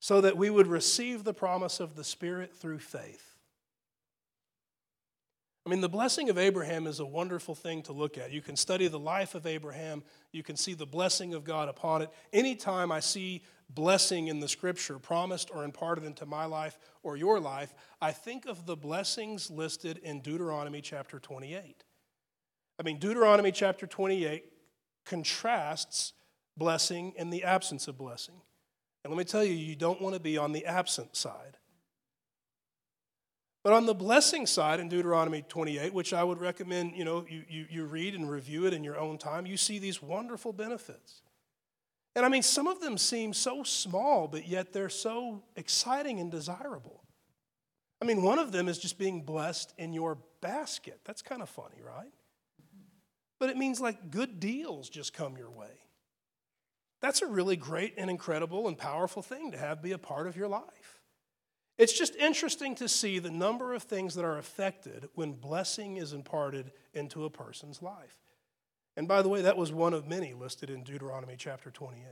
so 0.00 0.20
that 0.20 0.36
we 0.36 0.50
would 0.50 0.66
receive 0.66 1.24
the 1.24 1.34
promise 1.34 1.80
of 1.80 1.96
the 1.96 2.04
Spirit 2.04 2.54
through 2.54 2.78
faith. 2.78 3.36
I 5.66 5.70
mean, 5.70 5.80
the 5.82 5.88
blessing 5.88 6.30
of 6.30 6.38
Abraham 6.38 6.86
is 6.86 6.98
a 6.98 7.04
wonderful 7.04 7.54
thing 7.54 7.82
to 7.82 7.92
look 7.92 8.16
at. 8.16 8.32
You 8.32 8.40
can 8.40 8.56
study 8.56 8.88
the 8.88 8.98
life 8.98 9.34
of 9.34 9.44
Abraham, 9.44 10.02
you 10.32 10.42
can 10.42 10.56
see 10.56 10.72
the 10.72 10.86
blessing 10.86 11.34
of 11.34 11.44
God 11.44 11.68
upon 11.68 12.00
it. 12.02 12.10
Anytime 12.32 12.90
I 12.90 13.00
see 13.00 13.42
blessing 13.68 14.28
in 14.28 14.40
the 14.40 14.48
scripture 14.48 14.98
promised 14.98 15.50
or 15.52 15.64
imparted 15.64 16.04
into 16.04 16.24
my 16.24 16.46
life 16.46 16.78
or 17.02 17.18
your 17.18 17.38
life, 17.38 17.74
I 18.00 18.12
think 18.12 18.46
of 18.46 18.64
the 18.64 18.76
blessings 18.76 19.50
listed 19.50 19.98
in 19.98 20.20
Deuteronomy 20.20 20.80
chapter 20.80 21.18
28. 21.18 21.84
I 22.78 22.82
mean, 22.82 22.98
Deuteronomy 22.98 23.52
chapter 23.52 23.86
28 23.86 24.44
contrasts 25.04 26.12
blessing 26.56 27.14
and 27.16 27.32
the 27.32 27.44
absence 27.44 27.88
of 27.88 27.96
blessing. 27.98 28.40
And 29.04 29.12
let 29.12 29.18
me 29.18 29.24
tell 29.24 29.44
you, 29.44 29.54
you 29.54 29.76
don't 29.76 30.00
want 30.00 30.14
to 30.14 30.20
be 30.20 30.36
on 30.36 30.52
the 30.52 30.66
absent 30.66 31.16
side. 31.16 31.56
But 33.64 33.72
on 33.72 33.86
the 33.86 33.94
blessing 33.94 34.46
side 34.46 34.80
in 34.80 34.88
Deuteronomy 34.88 35.42
28, 35.48 35.92
which 35.92 36.12
I 36.12 36.22
would 36.22 36.40
recommend, 36.40 36.96
you 36.96 37.04
know, 37.04 37.26
you, 37.28 37.42
you, 37.48 37.66
you 37.68 37.84
read 37.84 38.14
and 38.14 38.30
review 38.30 38.66
it 38.66 38.72
in 38.72 38.84
your 38.84 38.98
own 38.98 39.18
time, 39.18 39.46
you 39.46 39.56
see 39.56 39.78
these 39.78 40.02
wonderful 40.02 40.52
benefits. 40.52 41.22
And 42.14 42.24
I 42.24 42.28
mean, 42.28 42.42
some 42.42 42.66
of 42.66 42.80
them 42.80 42.98
seem 42.98 43.32
so 43.32 43.62
small, 43.62 44.26
but 44.28 44.48
yet 44.48 44.72
they're 44.72 44.88
so 44.88 45.42
exciting 45.56 46.20
and 46.20 46.30
desirable. 46.30 47.02
I 48.00 48.04
mean, 48.04 48.22
one 48.22 48.38
of 48.38 48.52
them 48.52 48.68
is 48.68 48.78
just 48.78 48.98
being 48.98 49.22
blessed 49.22 49.74
in 49.76 49.92
your 49.92 50.18
basket. 50.40 51.00
That's 51.04 51.22
kind 51.22 51.42
of 51.42 51.48
funny, 51.48 51.82
right? 51.84 52.12
But 53.38 53.50
it 53.50 53.56
means 53.56 53.80
like 53.80 54.10
good 54.10 54.40
deals 54.40 54.88
just 54.88 55.12
come 55.12 55.36
your 55.36 55.50
way. 55.50 55.70
That's 57.00 57.22
a 57.22 57.26
really 57.26 57.56
great 57.56 57.94
and 57.96 58.10
incredible 58.10 58.66
and 58.66 58.76
powerful 58.76 59.22
thing 59.22 59.52
to 59.52 59.58
have 59.58 59.82
be 59.82 59.92
a 59.92 59.98
part 59.98 60.26
of 60.26 60.36
your 60.36 60.48
life. 60.48 61.00
It's 61.76 61.96
just 61.96 62.16
interesting 62.16 62.74
to 62.76 62.88
see 62.88 63.20
the 63.20 63.30
number 63.30 63.72
of 63.72 63.84
things 63.84 64.16
that 64.16 64.24
are 64.24 64.38
affected 64.38 65.08
when 65.14 65.32
blessing 65.34 65.96
is 65.96 66.12
imparted 66.12 66.72
into 66.92 67.24
a 67.24 67.30
person's 67.30 67.80
life. 67.80 68.16
And 68.96 69.06
by 69.06 69.22
the 69.22 69.28
way, 69.28 69.42
that 69.42 69.56
was 69.56 69.70
one 69.70 69.94
of 69.94 70.08
many 70.08 70.34
listed 70.34 70.70
in 70.70 70.82
Deuteronomy 70.82 71.36
chapter 71.38 71.70
28. 71.70 72.02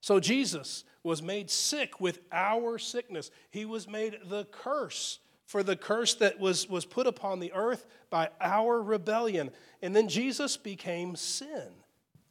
So 0.00 0.18
Jesus 0.18 0.82
was 1.04 1.22
made 1.22 1.48
sick 1.48 2.00
with 2.00 2.18
our 2.32 2.76
sickness. 2.78 3.30
He 3.50 3.64
was 3.64 3.88
made 3.88 4.18
the 4.26 4.46
curse 4.46 5.20
for 5.48 5.62
the 5.62 5.76
curse 5.76 6.14
that 6.16 6.38
was, 6.38 6.68
was 6.68 6.84
put 6.84 7.06
upon 7.06 7.40
the 7.40 7.54
earth 7.54 7.86
by 8.10 8.28
our 8.38 8.82
rebellion. 8.82 9.50
And 9.80 9.96
then 9.96 10.06
Jesus 10.06 10.58
became 10.58 11.16
sin 11.16 11.70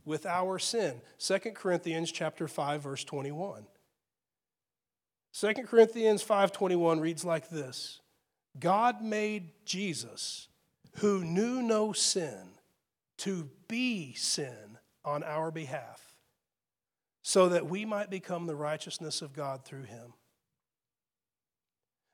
with 0.05 0.27
our 0.27 0.59
sin. 0.59 1.01
2 1.17 1.39
Corinthians 1.55 2.11
chapter 2.11 2.47
5 2.47 2.83
verse 2.83 3.03
21. 3.03 3.65
2 5.33 5.53
Corinthians 5.65 6.23
5:21 6.23 6.99
reads 6.99 7.25
like 7.25 7.49
this. 7.49 8.01
God 8.59 9.01
made 9.01 9.49
Jesus 9.65 10.47
who 10.97 11.23
knew 11.23 11.63
no 11.63 11.93
sin 11.93 12.51
to 13.17 13.49
be 13.67 14.13
sin 14.13 14.77
on 15.03 15.23
our 15.23 15.49
behalf 15.49 16.13
so 17.23 17.49
that 17.49 17.67
we 17.67 17.83
might 17.83 18.11
become 18.11 18.45
the 18.45 18.55
righteousness 18.55 19.23
of 19.23 19.33
God 19.33 19.65
through 19.65 19.83
him. 19.83 20.13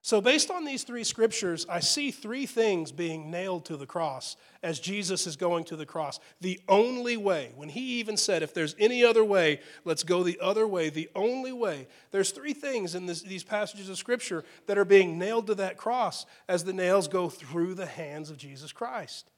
So, 0.05 0.19
based 0.19 0.51
on 0.51 0.65
these 0.65 0.83
three 0.83 1.05
scriptures, 1.05 1.65
I 1.69 1.79
see 1.79 2.11
three 2.11 2.45
things 2.45 2.91
being 2.91 3.31
nailed 3.31 3.63
to 3.65 3.77
the 3.77 3.85
cross 3.85 4.35
as 4.61 4.81
Jesus 4.81 5.25
is 5.25 5.37
going 5.37 5.63
to 5.65 5.77
the 5.77 5.85
cross. 5.85 6.19
The 6.41 6.59
only 6.67 7.15
way, 7.15 7.53
when 7.55 7.69
he 7.69 7.99
even 8.01 8.17
said, 8.17 8.43
if 8.43 8.53
there's 8.53 8.75
any 8.77 9.05
other 9.05 9.23
way, 9.23 9.61
let's 9.85 10.03
go 10.03 10.21
the 10.21 10.37
other 10.41 10.67
way, 10.67 10.89
the 10.89 11.09
only 11.15 11.53
way. 11.53 11.87
There's 12.11 12.31
three 12.31 12.51
things 12.51 12.95
in 12.95 13.05
this, 13.05 13.21
these 13.21 13.45
passages 13.45 13.87
of 13.87 13.97
scripture 13.97 14.43
that 14.65 14.77
are 14.77 14.83
being 14.83 15.17
nailed 15.17 15.47
to 15.47 15.55
that 15.55 15.77
cross 15.77 16.25
as 16.49 16.65
the 16.65 16.73
nails 16.73 17.07
go 17.07 17.29
through 17.29 17.75
the 17.75 17.85
hands 17.85 18.29
of 18.29 18.35
Jesus 18.35 18.73
Christ. 18.73 19.31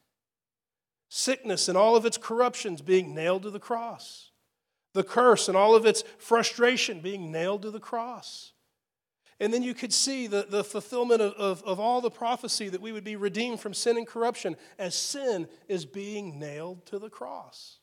Sickness 1.10 1.70
and 1.70 1.78
all 1.78 1.96
of 1.96 2.08
its 2.08 2.18
corruptions 2.18 2.82
being 2.82 3.14
nailed 3.14 3.44
to 3.44 3.52
the 3.52 3.60
cross, 3.60 4.32
the 4.94 5.04
curse 5.04 5.48
and 5.48 5.56
all 5.56 5.76
of 5.76 5.86
its 5.86 6.04
frustration 6.18 7.02
being 7.02 7.32
nailed 7.32 7.62
to 7.62 7.70
the 7.70 7.80
cross. 7.80 8.54
And 9.40 9.54
then 9.54 9.64
you 9.64 9.74
could 9.74 9.92
see 9.92 10.28
the, 10.28 10.46
the 10.50 10.64
fulfillment 10.64 11.22
of, 11.22 11.34
of, 11.34 11.64
of, 11.64 11.80
all 11.80 12.00
the 12.00 12.10
prophecy 12.10 12.70
that 12.70 12.80
we 12.80 12.94
would 12.94 13.04
be 13.04 13.18
redeemed 13.18 13.60
from 13.60 13.74
sin 13.74 13.98
and 13.98 14.08
corruption 14.08 14.56
as 14.80 14.96
sin 14.96 15.48
is 15.68 15.86
being 15.86 16.40
nailed 16.40 16.86
to 16.86 17.00
the 17.00 17.10
cross. 17.10 17.80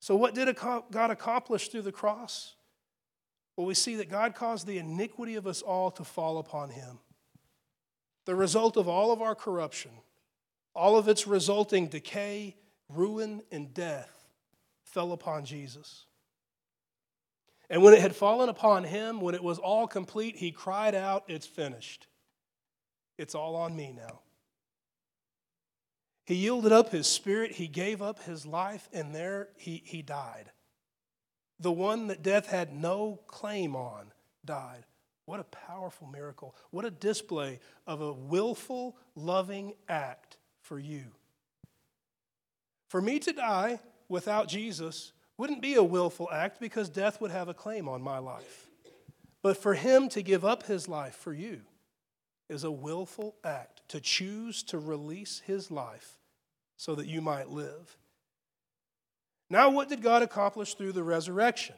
So, 0.00 0.16
what 0.16 0.34
did 0.34 0.54
God 0.56 1.10
accomplish 1.10 1.68
through 1.68 1.82
the 1.82 1.92
cross? 1.92 2.56
Well, 3.56 3.66
we 3.66 3.74
see 3.74 3.96
that 3.96 4.10
God 4.10 4.34
caused 4.34 4.66
the 4.66 4.78
iniquity 4.78 5.36
of 5.36 5.46
us 5.46 5.62
all 5.62 5.90
to 5.92 6.04
fall 6.04 6.38
upon 6.38 6.70
him. 6.70 6.98
The 8.26 8.34
result 8.34 8.76
of 8.76 8.88
all 8.88 9.12
of 9.12 9.22
our 9.22 9.34
corruption, 9.34 9.92
all 10.74 10.96
of 10.96 11.08
its 11.08 11.26
resulting 11.26 11.86
decay, 11.86 12.56
ruin, 12.88 13.42
and 13.52 13.72
death 13.72 14.10
fell 14.82 15.12
upon 15.12 15.44
Jesus. 15.44 16.06
And 17.74 17.82
when 17.82 17.92
it 17.92 18.00
had 18.00 18.14
fallen 18.14 18.48
upon 18.48 18.84
him, 18.84 19.20
when 19.20 19.34
it 19.34 19.42
was 19.42 19.58
all 19.58 19.88
complete, 19.88 20.36
he 20.36 20.52
cried 20.52 20.94
out, 20.94 21.24
It's 21.26 21.44
finished. 21.44 22.06
It's 23.18 23.34
all 23.34 23.56
on 23.56 23.74
me 23.74 23.92
now. 23.92 24.20
He 26.24 26.36
yielded 26.36 26.70
up 26.70 26.90
his 26.90 27.08
spirit, 27.08 27.50
he 27.50 27.66
gave 27.66 28.00
up 28.00 28.22
his 28.22 28.46
life, 28.46 28.88
and 28.92 29.12
there 29.12 29.48
he, 29.56 29.82
he 29.84 30.02
died. 30.02 30.52
The 31.58 31.72
one 31.72 32.06
that 32.06 32.22
death 32.22 32.46
had 32.46 32.72
no 32.72 33.18
claim 33.26 33.74
on 33.74 34.12
died. 34.44 34.84
What 35.26 35.40
a 35.40 35.44
powerful 35.44 36.06
miracle. 36.06 36.54
What 36.70 36.84
a 36.84 36.92
display 36.92 37.58
of 37.88 38.00
a 38.00 38.12
willful, 38.12 38.96
loving 39.16 39.72
act 39.88 40.36
for 40.60 40.78
you. 40.78 41.06
For 42.86 43.02
me 43.02 43.18
to 43.18 43.32
die 43.32 43.80
without 44.08 44.46
Jesus 44.46 45.12
wouldn't 45.36 45.62
be 45.62 45.74
a 45.74 45.82
willful 45.82 46.28
act 46.32 46.60
because 46.60 46.88
death 46.88 47.20
would 47.20 47.30
have 47.30 47.48
a 47.48 47.54
claim 47.54 47.88
on 47.88 48.02
my 48.02 48.18
life. 48.18 48.68
But 49.42 49.56
for 49.56 49.74
him 49.74 50.08
to 50.10 50.22
give 50.22 50.44
up 50.44 50.64
his 50.64 50.88
life 50.88 51.16
for 51.16 51.32
you 51.32 51.60
is 52.48 52.64
a 52.64 52.70
willful 52.70 53.34
act 53.44 53.82
to 53.88 54.00
choose 54.00 54.62
to 54.64 54.78
release 54.78 55.42
his 55.44 55.70
life 55.70 56.18
so 56.76 56.94
that 56.94 57.06
you 57.06 57.20
might 57.20 57.50
live. 57.50 57.96
Now, 59.50 59.70
what 59.70 59.88
did 59.88 60.02
God 60.02 60.22
accomplish 60.22 60.74
through 60.74 60.92
the 60.92 61.02
resurrection? 61.02 61.76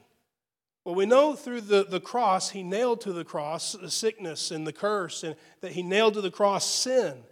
Well, 0.85 0.95
we 0.95 1.07
know 1.07 1.35
through 1.35 1.63
the, 1.63 1.85
the 1.85 2.01
cross, 2.01 2.51
he 2.51 2.63
nailed 2.63 3.01
to 3.03 3.13
the 3.13 3.25
cross 3.25 3.73
the 3.73 3.91
sickness 3.91 4.53
and 4.53 4.65
the 4.65 4.73
curse, 4.73 5.25
and 5.25 5.35
that 5.61 5.73
he 5.73 5.83
nailed 5.83 6.15
to 6.15 6.21
the 6.21 6.31
cross 6.31 6.65
sin. 6.65 7.25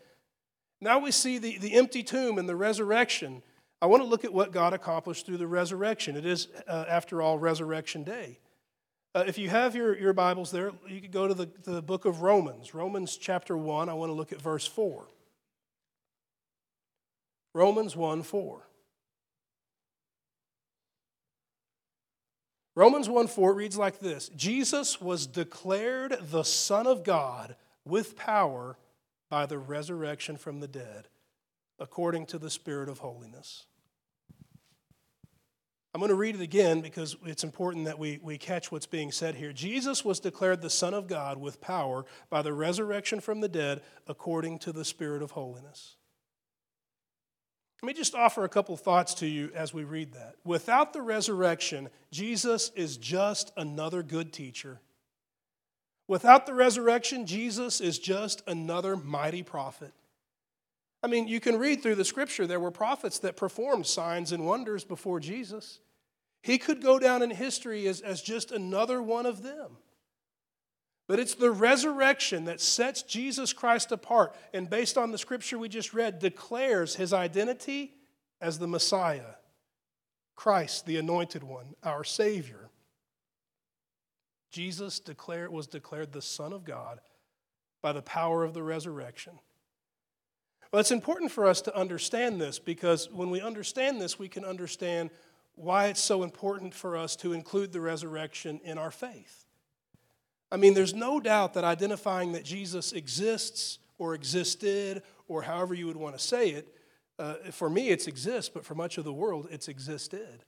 Now 0.80 0.98
we 0.98 1.12
see 1.12 1.38
the, 1.38 1.58
the 1.58 1.74
empty 1.74 2.02
tomb 2.02 2.36
and 2.36 2.48
the 2.48 2.56
resurrection. 2.56 3.42
I 3.84 3.86
want 3.86 4.02
to 4.02 4.08
look 4.08 4.24
at 4.24 4.32
what 4.32 4.50
God 4.50 4.72
accomplished 4.72 5.26
through 5.26 5.36
the 5.36 5.46
resurrection. 5.46 6.16
It 6.16 6.24
is, 6.24 6.48
uh, 6.66 6.86
after 6.88 7.20
all, 7.20 7.38
Resurrection 7.38 8.02
Day. 8.02 8.38
Uh, 9.14 9.24
if 9.26 9.36
you 9.36 9.50
have 9.50 9.76
your, 9.76 9.94
your 9.98 10.14
Bibles 10.14 10.50
there, 10.50 10.72
you 10.88 11.02
could 11.02 11.12
go 11.12 11.28
to 11.28 11.34
the, 11.34 11.50
the 11.64 11.82
book 11.82 12.06
of 12.06 12.22
Romans, 12.22 12.72
Romans 12.72 13.18
chapter 13.18 13.58
1. 13.58 13.90
I 13.90 13.92
want 13.92 14.08
to 14.08 14.14
look 14.14 14.32
at 14.32 14.40
verse 14.40 14.66
4. 14.66 15.04
Romans 17.52 17.94
1 17.94 18.22
4. 18.22 18.66
Romans 22.74 23.06
1 23.10 23.26
4 23.26 23.52
reads 23.52 23.76
like 23.76 23.98
this 23.98 24.30
Jesus 24.30 24.98
was 24.98 25.26
declared 25.26 26.16
the 26.30 26.42
Son 26.42 26.86
of 26.86 27.04
God 27.04 27.54
with 27.84 28.16
power 28.16 28.78
by 29.28 29.44
the 29.44 29.58
resurrection 29.58 30.38
from 30.38 30.60
the 30.60 30.68
dead, 30.68 31.08
according 31.78 32.24
to 32.24 32.38
the 32.38 32.48
Spirit 32.48 32.88
of 32.88 33.00
holiness. 33.00 33.66
I'm 35.94 36.00
going 36.00 36.08
to 36.08 36.16
read 36.16 36.34
it 36.34 36.40
again 36.40 36.80
because 36.80 37.16
it's 37.24 37.44
important 37.44 37.84
that 37.84 38.00
we, 38.00 38.18
we 38.20 38.36
catch 38.36 38.72
what's 38.72 38.84
being 38.84 39.12
said 39.12 39.36
here. 39.36 39.52
Jesus 39.52 40.04
was 40.04 40.18
declared 40.18 40.60
the 40.60 40.68
Son 40.68 40.92
of 40.92 41.06
God 41.06 41.38
with 41.38 41.60
power 41.60 42.04
by 42.28 42.42
the 42.42 42.52
resurrection 42.52 43.20
from 43.20 43.40
the 43.40 43.48
dead, 43.48 43.80
according 44.08 44.58
to 44.60 44.72
the 44.72 44.84
Spirit 44.84 45.22
of 45.22 45.30
holiness. 45.30 45.94
Let 47.80 47.86
me 47.86 47.92
just 47.92 48.16
offer 48.16 48.42
a 48.44 48.48
couple 48.48 48.76
thoughts 48.76 49.14
to 49.14 49.26
you 49.26 49.52
as 49.54 49.72
we 49.72 49.84
read 49.84 50.14
that. 50.14 50.34
Without 50.42 50.92
the 50.92 51.02
resurrection, 51.02 51.90
Jesus 52.10 52.72
is 52.74 52.96
just 52.96 53.52
another 53.56 54.02
good 54.02 54.32
teacher. 54.32 54.80
Without 56.08 56.46
the 56.46 56.54
resurrection, 56.54 57.24
Jesus 57.24 57.80
is 57.80 58.00
just 58.00 58.42
another 58.48 58.96
mighty 58.96 59.44
prophet. 59.44 59.92
I 61.04 61.06
mean, 61.06 61.28
you 61.28 61.38
can 61.38 61.58
read 61.58 61.82
through 61.82 61.96
the 61.96 62.04
scripture, 62.04 62.46
there 62.46 62.58
were 62.58 62.70
prophets 62.70 63.18
that 63.18 63.36
performed 63.36 63.86
signs 63.86 64.32
and 64.32 64.46
wonders 64.46 64.84
before 64.84 65.20
Jesus. 65.20 65.80
He 66.40 66.56
could 66.56 66.80
go 66.80 66.98
down 66.98 67.20
in 67.20 67.28
history 67.28 67.86
as, 67.86 68.00
as 68.00 68.22
just 68.22 68.50
another 68.50 69.02
one 69.02 69.26
of 69.26 69.42
them. 69.42 69.76
But 71.06 71.20
it's 71.20 71.34
the 71.34 71.50
resurrection 71.50 72.46
that 72.46 72.58
sets 72.58 73.02
Jesus 73.02 73.52
Christ 73.52 73.92
apart 73.92 74.34
and, 74.54 74.70
based 74.70 74.96
on 74.96 75.10
the 75.10 75.18
scripture 75.18 75.58
we 75.58 75.68
just 75.68 75.92
read, 75.92 76.20
declares 76.20 76.96
his 76.96 77.12
identity 77.12 77.92
as 78.40 78.58
the 78.58 78.66
Messiah, 78.66 79.34
Christ, 80.36 80.86
the 80.86 80.96
anointed 80.96 81.44
one, 81.44 81.74
our 81.82 82.02
Savior. 82.02 82.70
Jesus 84.50 85.00
declared, 85.00 85.52
was 85.52 85.66
declared 85.66 86.12
the 86.12 86.22
Son 86.22 86.54
of 86.54 86.64
God 86.64 87.00
by 87.82 87.92
the 87.92 88.00
power 88.00 88.42
of 88.42 88.54
the 88.54 88.62
resurrection. 88.62 89.38
Well, 90.74 90.80
it's 90.80 90.90
important 90.90 91.30
for 91.30 91.46
us 91.46 91.60
to 91.60 91.78
understand 91.78 92.40
this 92.40 92.58
because 92.58 93.08
when 93.12 93.30
we 93.30 93.40
understand 93.40 94.00
this, 94.00 94.18
we 94.18 94.26
can 94.26 94.44
understand 94.44 95.10
why 95.54 95.86
it's 95.86 96.00
so 96.00 96.24
important 96.24 96.74
for 96.74 96.96
us 96.96 97.14
to 97.14 97.32
include 97.32 97.72
the 97.72 97.80
resurrection 97.80 98.60
in 98.64 98.76
our 98.76 98.90
faith. 98.90 99.46
I 100.50 100.56
mean, 100.56 100.74
there's 100.74 100.92
no 100.92 101.20
doubt 101.20 101.54
that 101.54 101.62
identifying 101.62 102.32
that 102.32 102.44
Jesus 102.44 102.92
exists 102.92 103.78
or 103.98 104.16
existed, 104.16 105.04
or 105.28 105.42
however 105.42 105.74
you 105.74 105.86
would 105.86 105.96
want 105.96 106.18
to 106.18 106.20
say 106.20 106.48
it, 106.48 106.66
uh, 107.20 107.34
for 107.52 107.70
me 107.70 107.90
it's 107.90 108.08
exists, 108.08 108.50
but 108.52 108.64
for 108.64 108.74
much 108.74 108.98
of 108.98 109.04
the 109.04 109.12
world 109.12 109.46
it's 109.52 109.68
existed. 109.68 110.42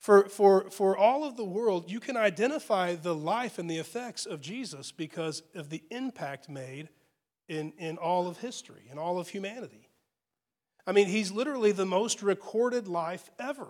For, 0.00 0.28
for, 0.28 0.68
for 0.68 0.96
all 0.96 1.22
of 1.22 1.36
the 1.36 1.44
world, 1.44 1.88
you 1.88 2.00
can 2.00 2.16
identify 2.16 2.96
the 2.96 3.14
life 3.14 3.56
and 3.56 3.70
the 3.70 3.78
effects 3.78 4.26
of 4.26 4.40
Jesus 4.40 4.90
because 4.90 5.44
of 5.54 5.70
the 5.70 5.84
impact 5.92 6.48
made 6.48 6.88
in, 7.50 7.72
in 7.78 7.98
all 7.98 8.28
of 8.28 8.38
history, 8.38 8.84
in 8.90 8.96
all 8.96 9.18
of 9.18 9.28
humanity. 9.28 9.90
I 10.86 10.92
mean, 10.92 11.08
he's 11.08 11.32
literally 11.32 11.72
the 11.72 11.84
most 11.84 12.22
recorded 12.22 12.86
life 12.86 13.28
ever. 13.40 13.66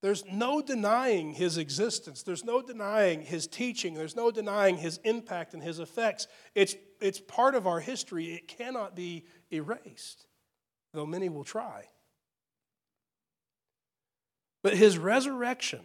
There's 0.00 0.24
no 0.24 0.62
denying 0.62 1.32
his 1.32 1.58
existence. 1.58 2.22
There's 2.22 2.44
no 2.44 2.62
denying 2.62 3.22
his 3.22 3.48
teaching. 3.48 3.94
There's 3.94 4.14
no 4.14 4.30
denying 4.30 4.76
his 4.78 4.98
impact 5.02 5.54
and 5.54 5.62
his 5.62 5.80
effects. 5.80 6.28
It's, 6.54 6.76
it's 7.00 7.20
part 7.20 7.56
of 7.56 7.66
our 7.66 7.80
history. 7.80 8.26
It 8.26 8.46
cannot 8.46 8.94
be 8.94 9.26
erased, 9.52 10.24
though 10.94 11.06
many 11.06 11.28
will 11.28 11.44
try. 11.44 11.86
But 14.62 14.76
his 14.76 14.96
resurrection 14.98 15.80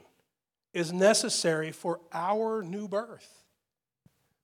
is 0.73 0.93
necessary 0.93 1.71
for 1.71 2.01
our 2.13 2.61
new 2.61 2.87
birth 2.87 3.44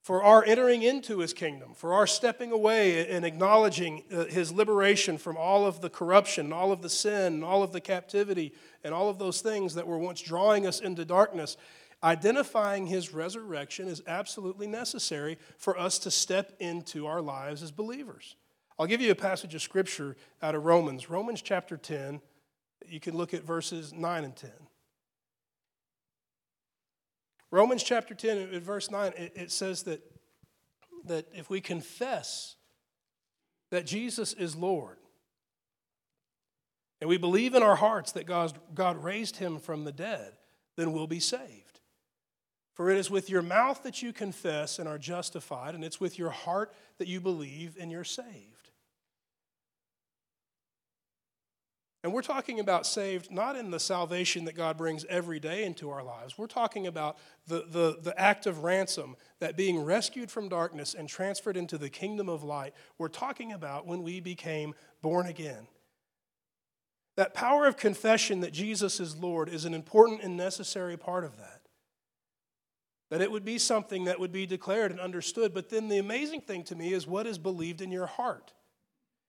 for 0.02 0.24
our 0.24 0.44
entering 0.44 0.82
into 0.82 1.20
his 1.20 1.34
kingdom, 1.34 1.74
for 1.76 1.94
our 1.94 2.08
stepping 2.08 2.52
away 2.52 3.08
and 3.08 3.24
acknowledging 3.24 4.04
uh, 4.12 4.26
his 4.26 4.52
liberation 4.52 5.18
from 5.18 5.38
all 5.38 5.66
of 5.66 5.82
the 5.82 5.90
corruption, 5.90 6.46
and 6.46 6.54
all 6.54 6.72
of 6.72 6.82
the 6.82 6.90
sin, 6.90 7.34
and 7.34 7.44
all 7.44 7.62
of 7.62 7.72
the 7.72 7.82
captivity, 7.82 8.54
and 8.84 8.94
all 8.94 9.10
of 9.10 9.20
those 9.20 9.42
things 9.42 9.76
that 9.76 9.86
were 9.86 10.00
once 10.00 10.22
drawing 10.22 10.66
us 10.66 10.80
into 10.80 11.06
darkness. 11.06 11.56
Identifying 12.04 12.88
his 12.88 13.14
resurrection 13.14 13.88
is 13.88 14.02
absolutely 14.08 14.66
necessary 14.66 15.38
for 15.60 15.78
us 15.78 16.00
to 16.00 16.10
step 16.10 16.54
into 16.60 17.06
our 17.06 17.22
lives 17.22 17.62
as 17.62 17.70
believers. 17.70 18.36
I'll 18.80 18.88
give 18.88 19.02
you 19.02 19.12
a 19.12 19.16
passage 19.16 19.54
of 19.54 19.62
scripture 19.62 20.16
out 20.42 20.56
of 20.56 20.66
Romans, 20.66 21.12
Romans 21.12 21.44
chapter 21.44 21.78
10. 21.78 22.20
You 22.88 23.00
can 23.00 23.16
look 23.16 23.36
at 23.36 23.44
verses 23.44 23.94
9 23.94 24.24
and 24.24 24.36
10. 24.36 24.50
Romans 27.52 27.84
chapter 27.84 28.14
10, 28.14 28.60
verse 28.62 28.90
9, 28.90 29.14
it, 29.18 29.34
it 29.36 29.52
says 29.52 29.84
that, 29.84 30.02
that 31.06 31.28
if 31.34 31.50
we 31.50 31.60
confess 31.60 32.56
that 33.72 33.86
Jesus 33.86 34.34
is 34.34 34.56
Lord, 34.56 34.98
and 37.02 37.10
we 37.10 37.18
believe 37.18 37.56
in 37.56 37.64
our 37.64 37.76
hearts 37.76 38.14
that 38.14 38.26
God, 38.26 38.58
God 38.74 39.04
raised 39.04 39.38
him 39.38 39.60
from 39.60 39.84
the 39.84 39.92
dead, 39.92 40.34
then 40.78 40.94
we'll 40.94 41.08
be 41.08 41.20
saved. 41.20 41.82
For 42.74 42.90
it 42.90 42.98
is 42.98 43.10
with 43.12 43.30
your 43.30 43.42
mouth 43.42 43.84
that 43.84 44.02
you 44.02 44.14
confess 44.14 44.80
and 44.80 44.88
are 44.88 44.98
justified, 44.98 45.76
and 45.76 45.84
it's 45.84 46.00
with 46.00 46.18
your 46.18 46.30
heart 46.30 46.74
that 47.00 47.08
you 47.08 47.20
believe 47.20 47.76
and 47.80 47.92
you're 47.92 48.04
saved. 48.04 48.51
And 52.04 52.14
we're 52.14 52.24
talking 52.24 52.60
about 52.60 52.88
saved 52.88 53.30
not 53.30 53.56
in 53.56 53.70
the 53.70 53.80
salvation 53.80 54.46
that 54.46 54.56
God 54.56 54.76
brings 54.76 55.06
every 55.06 55.40
day 55.40 55.64
into 55.64 55.92
our 55.92 56.04
lives. 56.04 56.36
We're 56.36 56.48
talking 56.48 56.88
about 56.88 57.18
the, 57.48 57.66
the, 57.70 58.00
the 58.02 58.20
act 58.20 58.48
of 58.48 58.64
ransom, 58.64 59.16
that 59.40 59.56
being 59.56 59.84
rescued 59.84 60.32
from 60.32 60.50
darkness 60.50 60.96
and 60.96 61.08
transferred 61.08 61.58
into 61.58 61.78
the 61.78 61.92
kingdom 61.92 62.28
of 62.28 62.44
light. 62.44 62.74
We're 62.98 63.08
talking 63.08 63.52
about 63.52 63.86
when 63.86 64.02
we 64.02 64.20
became 64.20 64.74
born 65.04 65.28
again. 65.28 65.68
That 67.18 67.36
power 67.36 67.68
of 67.68 67.78
confession 67.78 68.40
that 68.40 68.54
Jesus 68.54 69.00
is 69.00 69.18
Lord 69.18 69.48
is 69.48 69.66
an 69.66 69.76
important 69.76 70.24
and 70.24 70.36
necessary 70.36 70.98
part 70.98 71.24
of 71.24 71.38
that. 71.38 71.62
That 73.12 73.22
it 73.22 73.30
would 73.30 73.46
be 73.46 73.60
something 73.60 74.06
that 74.06 74.20
would 74.20 74.32
be 74.32 74.48
declared 74.48 74.90
and 74.90 75.00
understood. 75.00 75.54
But 75.54 75.70
then 75.70 75.88
the 75.88 76.00
amazing 76.00 76.42
thing 76.42 76.64
to 76.64 76.76
me 76.76 76.94
is 76.94 77.06
what 77.06 77.28
is 77.28 77.38
believed 77.38 77.82
in 77.82 77.92
your 77.92 78.08
heart. 78.08 78.54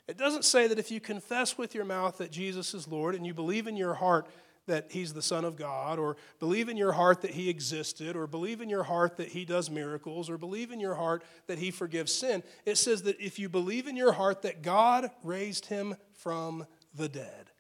It 0.09 0.17
doesn't 0.17 0.45
say 0.45 0.67
that 0.67 0.79
if 0.79 0.91
you 0.91 1.01
confess 1.01 1.57
with 1.57 1.75
your 1.75 1.85
mouth 1.85 2.19
that 2.19 2.33
Jesus 2.33 2.75
is 2.75 2.89
Lord 2.89 3.15
and 3.15 3.27
you 3.27 3.35
believe 3.35 3.67
in 3.67 3.77
your 3.77 3.95
heart 3.95 4.27
that 4.67 4.93
he's 4.93 5.13
the 5.13 5.23
Son 5.23 5.45
of 5.45 5.57
God, 5.57 5.99
or 5.99 6.17
believe 6.39 6.69
in 6.69 6.77
your 6.77 6.93
heart 6.93 7.23
that 7.23 7.33
he 7.33 7.49
existed, 7.49 8.15
or 8.15 8.29
believe 8.29 8.61
in 8.61 8.69
your 8.69 8.85
heart 8.85 9.17
that 9.17 9.29
he 9.29 9.45
does 9.45 9.69
miracles, 9.69 10.31
or 10.31 10.39
believe 10.39 10.71
in 10.71 10.79
your 10.79 10.95
heart 10.95 11.25
that 11.49 11.59
he 11.59 11.73
forgives 11.73 12.13
sin. 12.13 12.45
It 12.65 12.79
says 12.79 13.03
that 13.03 13.21
if 13.21 13.41
you 13.41 13.49
believe 13.49 13.89
in 13.89 13.97
your 13.97 14.13
heart 14.13 14.43
that 14.43 14.63
God 14.63 15.11
raised 15.25 15.67
him 15.67 15.97
from 16.13 16.67
the 16.95 17.09
dead. 17.09 17.51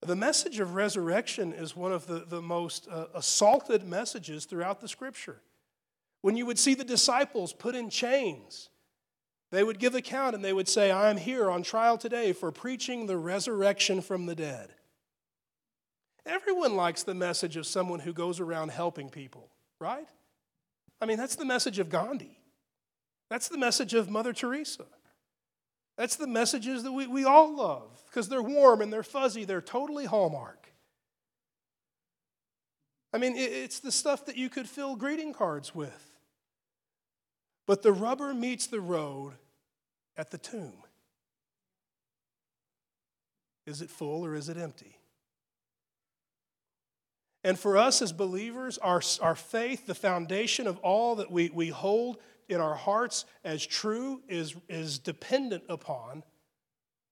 The 0.00 0.16
message 0.16 0.58
of 0.58 0.74
resurrection 0.74 1.52
is 1.52 1.76
one 1.76 1.92
of 1.92 2.08
the, 2.08 2.24
the 2.28 2.42
most 2.42 2.88
uh, 2.90 3.06
assaulted 3.14 3.84
messages 3.84 4.44
throughout 4.44 4.80
the 4.80 4.88
scripture. 4.88 5.40
When 6.22 6.36
you 6.36 6.46
would 6.46 6.58
see 6.58 6.74
the 6.74 6.82
disciples 6.82 7.52
put 7.52 7.76
in 7.76 7.88
chains, 7.88 8.70
they 9.52 9.62
would 9.62 9.78
give 9.78 9.94
account 9.94 10.34
and 10.34 10.42
they 10.42 10.54
would 10.54 10.66
say, 10.66 10.90
I 10.90 11.10
am 11.10 11.18
here 11.18 11.50
on 11.50 11.62
trial 11.62 11.98
today 11.98 12.32
for 12.32 12.50
preaching 12.50 13.06
the 13.06 13.18
resurrection 13.18 14.00
from 14.00 14.24
the 14.24 14.34
dead. 14.34 14.70
Everyone 16.24 16.74
likes 16.74 17.02
the 17.02 17.14
message 17.14 17.58
of 17.58 17.66
someone 17.66 18.00
who 18.00 18.14
goes 18.14 18.40
around 18.40 18.70
helping 18.70 19.10
people, 19.10 19.50
right? 19.78 20.08
I 21.02 21.06
mean, 21.06 21.18
that's 21.18 21.36
the 21.36 21.44
message 21.44 21.78
of 21.78 21.90
Gandhi. 21.90 22.38
That's 23.28 23.48
the 23.48 23.58
message 23.58 23.92
of 23.92 24.08
Mother 24.08 24.32
Teresa. 24.32 24.86
That's 25.98 26.16
the 26.16 26.26
messages 26.26 26.82
that 26.84 26.92
we, 26.92 27.06
we 27.06 27.24
all 27.24 27.54
love 27.54 28.02
because 28.06 28.30
they're 28.30 28.40
warm 28.40 28.80
and 28.80 28.90
they're 28.90 29.02
fuzzy, 29.02 29.44
they're 29.44 29.60
totally 29.60 30.06
hallmark. 30.06 30.72
I 33.12 33.18
mean, 33.18 33.34
it's 33.36 33.80
the 33.80 33.92
stuff 33.92 34.24
that 34.24 34.38
you 34.38 34.48
could 34.48 34.66
fill 34.66 34.96
greeting 34.96 35.34
cards 35.34 35.74
with. 35.74 36.10
But 37.66 37.82
the 37.82 37.92
rubber 37.92 38.32
meets 38.32 38.66
the 38.66 38.80
road 38.80 39.34
at 40.16 40.30
the 40.30 40.38
tomb. 40.38 40.74
Is 43.66 43.80
it 43.80 43.90
full 43.90 44.24
or 44.24 44.34
is 44.34 44.48
it 44.48 44.56
empty? 44.56 44.98
And 47.44 47.58
for 47.58 47.76
us 47.76 48.02
as 48.02 48.12
believers, 48.12 48.78
our, 48.78 49.02
our 49.20 49.34
faith, 49.34 49.86
the 49.86 49.94
foundation 49.94 50.66
of 50.66 50.78
all 50.78 51.16
that 51.16 51.30
we, 51.30 51.50
we 51.52 51.68
hold 51.68 52.18
in 52.48 52.60
our 52.60 52.74
hearts 52.74 53.24
as 53.44 53.66
true, 53.66 54.20
is, 54.28 54.54
is 54.68 54.98
dependent 54.98 55.64
upon 55.68 56.22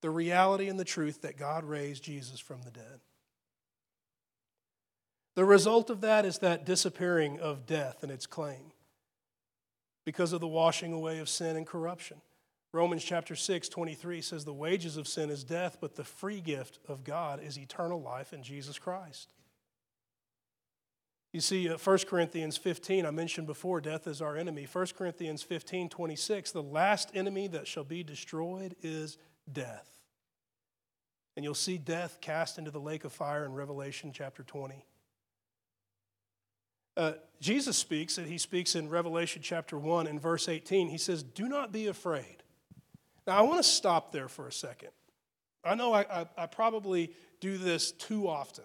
the 0.02 0.10
reality 0.10 0.68
and 0.68 0.78
the 0.78 0.84
truth 0.84 1.22
that 1.22 1.36
God 1.36 1.64
raised 1.64 2.04
Jesus 2.04 2.40
from 2.40 2.62
the 2.62 2.70
dead. 2.70 3.00
The 5.34 5.44
result 5.44 5.90
of 5.90 6.00
that 6.02 6.24
is 6.24 6.38
that 6.38 6.64
disappearing 6.64 7.40
of 7.40 7.66
death 7.66 8.02
and 8.02 8.10
its 8.10 8.26
claim 8.26 8.72
because 10.04 10.32
of 10.32 10.40
the 10.40 10.48
washing 10.48 10.92
away 10.92 11.18
of 11.18 11.28
sin 11.28 11.56
and 11.56 11.66
corruption. 11.66 12.20
Romans 12.72 13.02
chapter 13.02 13.34
6, 13.34 13.68
23 13.68 14.22
says, 14.22 14.44
The 14.44 14.52
wages 14.52 14.96
of 14.96 15.08
sin 15.08 15.28
is 15.28 15.42
death, 15.42 15.78
but 15.80 15.96
the 15.96 16.04
free 16.04 16.40
gift 16.40 16.78
of 16.86 17.02
God 17.02 17.42
is 17.42 17.58
eternal 17.58 18.00
life 18.00 18.32
in 18.32 18.42
Jesus 18.42 18.78
Christ. 18.78 19.32
You 21.32 21.40
see, 21.40 21.68
1 21.68 21.78
uh, 21.78 21.98
Corinthians 22.08 22.56
15, 22.56 23.06
I 23.06 23.10
mentioned 23.10 23.46
before, 23.46 23.80
death 23.80 24.06
is 24.06 24.20
our 24.20 24.36
enemy. 24.36 24.66
1 24.70 24.86
Corinthians 24.96 25.42
15, 25.42 25.88
26, 25.88 26.52
the 26.52 26.62
last 26.62 27.10
enemy 27.14 27.46
that 27.48 27.68
shall 27.68 27.84
be 27.84 28.02
destroyed 28.02 28.74
is 28.82 29.16
death. 29.52 30.00
And 31.36 31.44
you'll 31.44 31.54
see 31.54 31.78
death 31.78 32.18
cast 32.20 32.58
into 32.58 32.70
the 32.70 32.80
lake 32.80 33.04
of 33.04 33.12
fire 33.12 33.44
in 33.44 33.52
Revelation 33.52 34.12
chapter 34.12 34.42
20. 34.42 34.84
Uh, 36.96 37.12
Jesus 37.40 37.76
speaks, 37.76 38.18
and 38.18 38.26
he 38.26 38.36
speaks 38.36 38.74
in 38.74 38.88
Revelation 38.88 39.40
chapter 39.42 39.78
1 39.78 40.06
and 40.08 40.20
verse 40.20 40.48
18. 40.48 40.88
He 40.88 40.98
says, 40.98 41.22
Do 41.22 41.48
not 41.48 41.72
be 41.72 41.86
afraid. 41.86 42.42
Now, 43.26 43.38
I 43.38 43.42
want 43.42 43.62
to 43.62 43.68
stop 43.68 44.12
there 44.12 44.28
for 44.28 44.48
a 44.48 44.52
second. 44.52 44.90
I 45.64 45.74
know 45.74 45.92
I, 45.92 46.00
I, 46.00 46.26
I 46.36 46.46
probably 46.46 47.12
do 47.40 47.58
this 47.58 47.92
too 47.92 48.28
often 48.28 48.64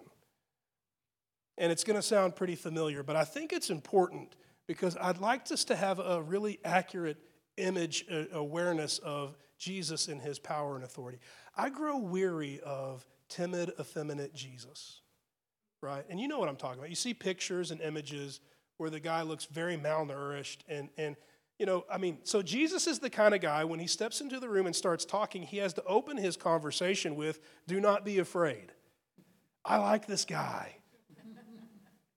and 1.58 1.72
it's 1.72 1.84
going 1.84 1.96
to 1.96 2.02
sound 2.02 2.36
pretty 2.36 2.56
familiar, 2.56 3.04
but 3.04 3.16
I 3.16 3.24
think 3.24 3.54
it's 3.54 3.70
important 3.70 4.36
because 4.68 4.98
I'd 5.00 5.20
like 5.20 5.50
us 5.52 5.64
to 5.66 5.76
have 5.76 6.00
a 6.00 6.22
really 6.22 6.60
accurate 6.66 7.18
image 7.58 8.06
uh, 8.12 8.26
awareness 8.34 8.98
of 9.00 9.38
Jesus 9.58 10.08
and 10.08 10.20
his 10.22 10.38
power 10.38 10.76
and 10.76 10.84
authority. 10.84 11.20
I 11.56 11.70
grow 11.70 11.98
weary 11.98 12.60
of 12.66 13.06
timid, 13.30 13.72
effeminate 13.80 14.34
Jesus, 14.34 15.02
right? 15.82 16.04
And 16.10 16.20
you 16.20 16.28
know 16.28 16.40
what 16.40 16.50
I'm 16.50 16.58
talking 16.58 16.80
about. 16.80 16.90
You 16.90 16.96
see 16.96 17.14
pictures 17.14 17.72
and 17.72 17.80
images 17.80 18.42
where 18.78 18.90
the 18.90 19.00
guy 19.00 19.22
looks 19.22 19.46
very 19.46 19.78
malnourished 19.78 20.58
and, 20.68 20.90
and 20.98 21.16
you 21.60 21.66
know, 21.66 21.86
I 21.90 21.98
mean, 21.98 22.18
so 22.24 22.42
Jesus 22.42 22.86
is 22.88 23.00
the 23.00 23.10
kind 23.10 23.34
of 23.34 23.42
guy 23.42 23.64
when 23.64 23.80
he 23.80 23.88
steps 23.88 24.22
into 24.22 24.40
the 24.40 24.50
room 24.50 24.66
and 24.66 24.76
starts 24.76 25.06
talking, 25.06 25.44
he 25.44 25.58
has 25.58 25.74
to 25.74 25.84
open 25.86 26.18
his 26.18 26.36
conversation 26.36 27.16
with, 27.16 27.40
Do 27.68 27.80
not 27.80 28.04
be 28.04 28.20
afraid. 28.20 28.74
I 29.64 29.78
like 29.78 30.06
this 30.06 30.26
guy. 30.26 30.76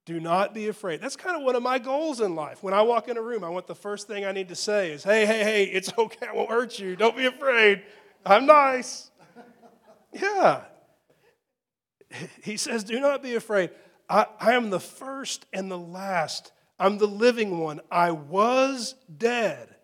Do 0.04 0.20
not 0.20 0.54
be 0.54 0.68
afraid. 0.68 1.02
That's 1.02 1.16
kind 1.16 1.36
of 1.36 1.42
one 1.42 1.54
of 1.54 1.62
my 1.62 1.78
goals 1.78 2.22
in 2.22 2.34
life. 2.34 2.62
When 2.62 2.72
I 2.72 2.80
walk 2.80 3.08
in 3.08 3.18
a 3.18 3.22
room, 3.22 3.44
I 3.44 3.50
want 3.50 3.66
the 3.66 3.74
first 3.74 4.06
thing 4.06 4.24
I 4.24 4.32
need 4.32 4.48
to 4.48 4.56
say 4.56 4.90
is, 4.90 5.04
hey, 5.04 5.26
hey, 5.26 5.44
hey, 5.44 5.64
it's 5.64 5.92
okay. 5.98 6.26
I 6.26 6.32
won't 6.32 6.48
hurt 6.48 6.78
you. 6.78 6.96
Don't 6.96 7.14
be 7.14 7.26
afraid. 7.26 7.82
I'm 8.24 8.46
nice. 8.46 9.10
Yeah. 10.12 10.62
He 12.42 12.56
says, 12.56 12.84
do 12.84 13.00
not 13.00 13.22
be 13.22 13.34
afraid. 13.34 13.68
I, 14.08 14.26
I 14.40 14.54
am 14.54 14.70
the 14.70 14.80
first 14.80 15.44
and 15.52 15.70
the 15.70 15.78
last. 15.78 16.52
I'm 16.78 16.98
the 16.98 17.06
living 17.06 17.58
one. 17.58 17.80
I 17.90 18.12
was 18.12 18.94
dead. 19.16 19.74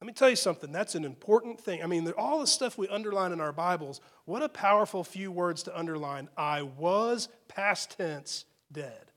Let 0.00 0.06
me 0.06 0.12
tell 0.12 0.30
you 0.30 0.36
something. 0.36 0.72
That's 0.72 0.94
an 0.94 1.04
important 1.04 1.60
thing. 1.60 1.82
I 1.82 1.86
mean, 1.86 2.08
all 2.18 2.40
the 2.40 2.46
stuff 2.46 2.76
we 2.76 2.88
underline 2.88 3.32
in 3.32 3.40
our 3.40 3.52
Bibles, 3.52 4.00
what 4.24 4.42
a 4.42 4.48
powerful 4.48 5.04
few 5.04 5.32
words 5.32 5.62
to 5.64 5.78
underline. 5.78 6.28
I 6.36 6.62
was, 6.62 7.28
past 7.48 7.96
tense, 7.96 8.44
dead. 8.70 9.10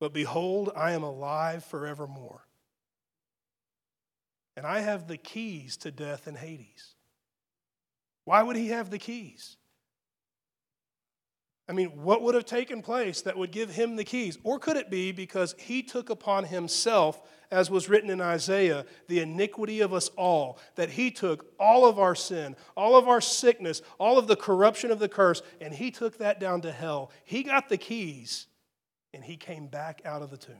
But 0.00 0.12
behold, 0.12 0.70
I 0.76 0.92
am 0.92 1.02
alive 1.02 1.64
forevermore. 1.64 2.46
And 4.56 4.66
I 4.66 4.80
have 4.80 5.06
the 5.06 5.16
keys 5.16 5.76
to 5.78 5.90
death 5.90 6.26
and 6.26 6.36
Hades. 6.36 6.94
Why 8.24 8.42
would 8.42 8.56
he 8.56 8.68
have 8.68 8.90
the 8.90 8.98
keys? 8.98 9.56
I 11.68 11.74
mean, 11.74 11.88
what 12.02 12.22
would 12.22 12.34
have 12.34 12.46
taken 12.46 12.80
place 12.80 13.20
that 13.22 13.36
would 13.36 13.50
give 13.50 13.70
him 13.70 13.96
the 13.96 14.04
keys? 14.04 14.38
Or 14.42 14.58
could 14.58 14.78
it 14.78 14.90
be 14.90 15.12
because 15.12 15.54
he 15.58 15.82
took 15.82 16.08
upon 16.08 16.44
himself, 16.44 17.20
as 17.50 17.70
was 17.70 17.90
written 17.90 18.08
in 18.08 18.22
Isaiah, 18.22 18.86
the 19.06 19.20
iniquity 19.20 19.80
of 19.80 19.92
us 19.92 20.08
all, 20.16 20.58
that 20.76 20.88
he 20.88 21.10
took 21.10 21.52
all 21.60 21.84
of 21.84 21.98
our 21.98 22.14
sin, 22.14 22.56
all 22.74 22.96
of 22.96 23.06
our 23.06 23.20
sickness, 23.20 23.82
all 23.98 24.18
of 24.18 24.28
the 24.28 24.36
corruption 24.36 24.90
of 24.90 24.98
the 24.98 25.10
curse, 25.10 25.42
and 25.60 25.74
he 25.74 25.90
took 25.90 26.16
that 26.18 26.40
down 26.40 26.62
to 26.62 26.72
hell? 26.72 27.10
He 27.24 27.42
got 27.42 27.68
the 27.68 27.76
keys 27.76 28.46
and 29.12 29.22
he 29.22 29.36
came 29.36 29.66
back 29.66 30.00
out 30.06 30.22
of 30.22 30.30
the 30.30 30.36
tomb. 30.38 30.56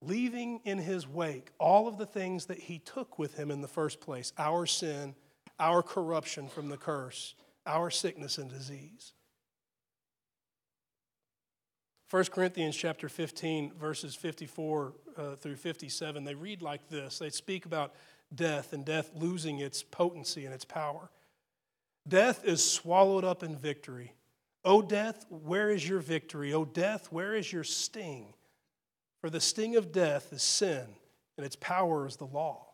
Leaving 0.00 0.60
in 0.64 0.78
his 0.78 1.06
wake 1.06 1.50
all 1.58 1.88
of 1.88 1.98
the 1.98 2.06
things 2.06 2.46
that 2.46 2.58
he 2.58 2.78
took 2.78 3.18
with 3.18 3.34
him 3.34 3.50
in 3.50 3.60
the 3.60 3.68
first 3.68 4.00
place 4.00 4.32
our 4.38 4.64
sin, 4.64 5.14
our 5.58 5.82
corruption 5.82 6.48
from 6.48 6.68
the 6.68 6.76
curse, 6.76 7.34
our 7.66 7.90
sickness 7.90 8.38
and 8.38 8.50
disease. 8.50 9.12
1 12.10 12.26
Corinthians 12.26 12.76
chapter 12.76 13.08
15, 13.08 13.72
verses 13.80 14.14
54 14.14 14.92
uh, 15.16 15.36
through 15.36 15.56
57, 15.56 16.22
they 16.24 16.34
read 16.34 16.62
like 16.62 16.88
this. 16.88 17.18
They 17.18 17.30
speak 17.30 17.66
about 17.66 17.94
death 18.34 18.72
and 18.72 18.84
death 18.84 19.10
losing 19.14 19.58
its 19.58 19.82
potency 19.82 20.44
and 20.44 20.54
its 20.54 20.64
power. 20.64 21.10
Death 22.06 22.44
is 22.44 22.62
swallowed 22.62 23.24
up 23.24 23.42
in 23.42 23.56
victory. 23.56 24.12
O 24.64 24.80
death, 24.80 25.26
where 25.28 25.70
is 25.70 25.88
your 25.88 26.00
victory? 26.00 26.52
O 26.52 26.64
death, 26.64 27.10
where 27.10 27.34
is 27.34 27.52
your 27.52 27.64
sting? 27.64 28.34
For 29.20 29.30
the 29.30 29.40
sting 29.40 29.76
of 29.76 29.90
death 29.90 30.32
is 30.32 30.42
sin, 30.42 30.84
and 31.36 31.44
its 31.44 31.56
power 31.56 32.06
is 32.06 32.16
the 32.16 32.26
law. 32.26 32.73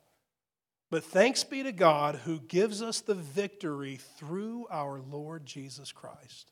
But 0.90 1.05
thanks 1.05 1.44
be 1.44 1.62
to 1.62 1.72
God 1.72 2.16
who 2.16 2.40
gives 2.40 2.83
us 2.83 3.00
the 3.00 3.14
victory 3.14 4.00
through 4.18 4.66
our 4.70 5.00
Lord 5.00 5.46
Jesus 5.46 5.92
Christ. 5.92 6.50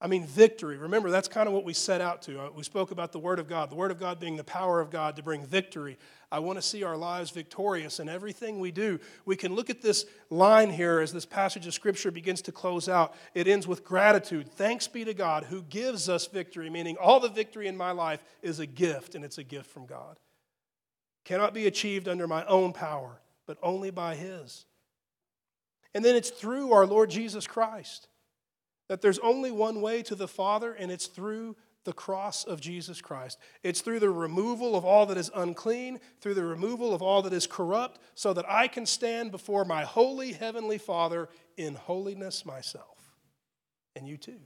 I 0.00 0.06
mean, 0.06 0.26
victory. 0.26 0.76
Remember, 0.76 1.10
that's 1.10 1.26
kind 1.26 1.48
of 1.48 1.54
what 1.54 1.64
we 1.64 1.72
set 1.72 2.00
out 2.00 2.22
to. 2.22 2.40
Uh, 2.40 2.50
we 2.54 2.62
spoke 2.62 2.92
about 2.92 3.10
the 3.10 3.18
Word 3.18 3.40
of 3.40 3.48
God, 3.48 3.68
the 3.68 3.74
Word 3.74 3.90
of 3.90 3.98
God 3.98 4.20
being 4.20 4.36
the 4.36 4.44
power 4.44 4.80
of 4.80 4.90
God 4.90 5.16
to 5.16 5.24
bring 5.24 5.44
victory. 5.44 5.98
I 6.30 6.38
want 6.38 6.56
to 6.56 6.62
see 6.62 6.84
our 6.84 6.96
lives 6.96 7.30
victorious 7.30 7.98
in 7.98 8.08
everything 8.08 8.60
we 8.60 8.70
do. 8.70 9.00
We 9.24 9.34
can 9.34 9.56
look 9.56 9.70
at 9.70 9.82
this 9.82 10.06
line 10.30 10.70
here 10.70 11.00
as 11.00 11.12
this 11.12 11.26
passage 11.26 11.66
of 11.66 11.74
Scripture 11.74 12.12
begins 12.12 12.42
to 12.42 12.52
close 12.52 12.88
out. 12.88 13.12
It 13.34 13.48
ends 13.48 13.66
with 13.66 13.84
gratitude. 13.84 14.52
Thanks 14.52 14.86
be 14.86 15.04
to 15.04 15.14
God 15.14 15.44
who 15.44 15.62
gives 15.62 16.08
us 16.08 16.28
victory, 16.28 16.70
meaning 16.70 16.96
all 16.96 17.18
the 17.18 17.28
victory 17.28 17.66
in 17.66 17.76
my 17.76 17.90
life 17.90 18.22
is 18.40 18.60
a 18.60 18.66
gift, 18.66 19.16
and 19.16 19.24
it's 19.24 19.38
a 19.38 19.44
gift 19.44 19.68
from 19.68 19.86
God. 19.86 20.16
Cannot 21.28 21.52
be 21.52 21.66
achieved 21.66 22.08
under 22.08 22.26
my 22.26 22.42
own 22.46 22.72
power, 22.72 23.20
but 23.46 23.58
only 23.62 23.90
by 23.90 24.14
His. 24.14 24.64
And 25.92 26.02
then 26.02 26.16
it's 26.16 26.30
through 26.30 26.72
our 26.72 26.86
Lord 26.86 27.10
Jesus 27.10 27.46
Christ 27.46 28.08
that 28.88 29.02
there's 29.02 29.18
only 29.18 29.50
one 29.50 29.82
way 29.82 30.02
to 30.04 30.14
the 30.14 30.26
Father, 30.26 30.72
and 30.72 30.90
it's 30.90 31.06
through 31.06 31.54
the 31.84 31.92
cross 31.92 32.44
of 32.44 32.62
Jesus 32.62 33.02
Christ. 33.02 33.36
It's 33.62 33.82
through 33.82 34.00
the 34.00 34.08
removal 34.08 34.74
of 34.74 34.86
all 34.86 35.04
that 35.04 35.18
is 35.18 35.30
unclean, 35.34 36.00
through 36.22 36.32
the 36.32 36.44
removal 36.44 36.94
of 36.94 37.02
all 37.02 37.20
that 37.20 37.34
is 37.34 37.46
corrupt, 37.46 38.00
so 38.14 38.32
that 38.32 38.48
I 38.48 38.66
can 38.66 38.86
stand 38.86 39.30
before 39.30 39.66
my 39.66 39.84
holy 39.84 40.32
heavenly 40.32 40.78
Father 40.78 41.28
in 41.58 41.74
holiness 41.74 42.46
myself. 42.46 43.18
And 43.94 44.08
you 44.08 44.16
too. 44.16 44.40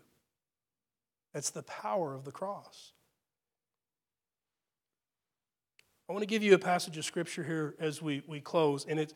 That's 1.33 1.51
the 1.51 1.63
power 1.63 2.13
of 2.13 2.25
the 2.25 2.33
cross. 2.33 2.93
I 6.13 6.15
want 6.15 6.25
to 6.25 6.27
give 6.27 6.43
you 6.43 6.53
a 6.53 6.59
passage 6.59 6.99
of 6.99 7.07
scripture 7.07 7.43
here 7.43 7.75
as 7.81 8.03
we, 8.03 8.23
we 8.27 8.39
close, 8.39 8.85
and 8.85 9.01
it, 9.01 9.15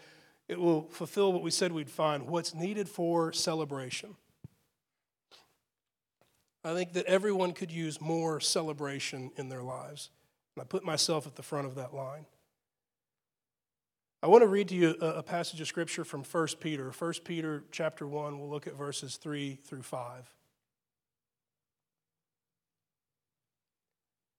it 0.48 0.58
will 0.58 0.88
fulfill 0.88 1.30
what 1.30 1.42
we 1.42 1.50
said 1.50 1.70
we'd 1.70 1.90
find 1.90 2.26
what's 2.26 2.54
needed 2.54 2.88
for 2.88 3.34
celebration. 3.34 4.16
I 6.64 6.72
think 6.72 6.94
that 6.94 7.04
everyone 7.04 7.52
could 7.52 7.70
use 7.70 8.00
more 8.00 8.40
celebration 8.40 9.30
in 9.36 9.50
their 9.50 9.62
lives. 9.62 10.08
And 10.56 10.62
I 10.62 10.64
put 10.64 10.84
myself 10.84 11.26
at 11.26 11.36
the 11.36 11.42
front 11.42 11.66
of 11.66 11.74
that 11.74 11.92
line. 11.92 12.24
I 14.22 14.28
want 14.28 14.40
to 14.40 14.48
read 14.48 14.68
to 14.68 14.74
you 14.74 14.96
a, 14.98 15.06
a 15.16 15.22
passage 15.22 15.60
of 15.60 15.68
scripture 15.68 16.02
from 16.02 16.24
1 16.24 16.46
Peter. 16.60 16.90
1 16.98 17.12
Peter 17.24 17.62
chapter 17.70 18.06
1, 18.06 18.38
we'll 18.38 18.48
look 18.48 18.66
at 18.66 18.74
verses 18.74 19.18
3 19.18 19.58
through 19.62 19.82
5. 19.82 20.32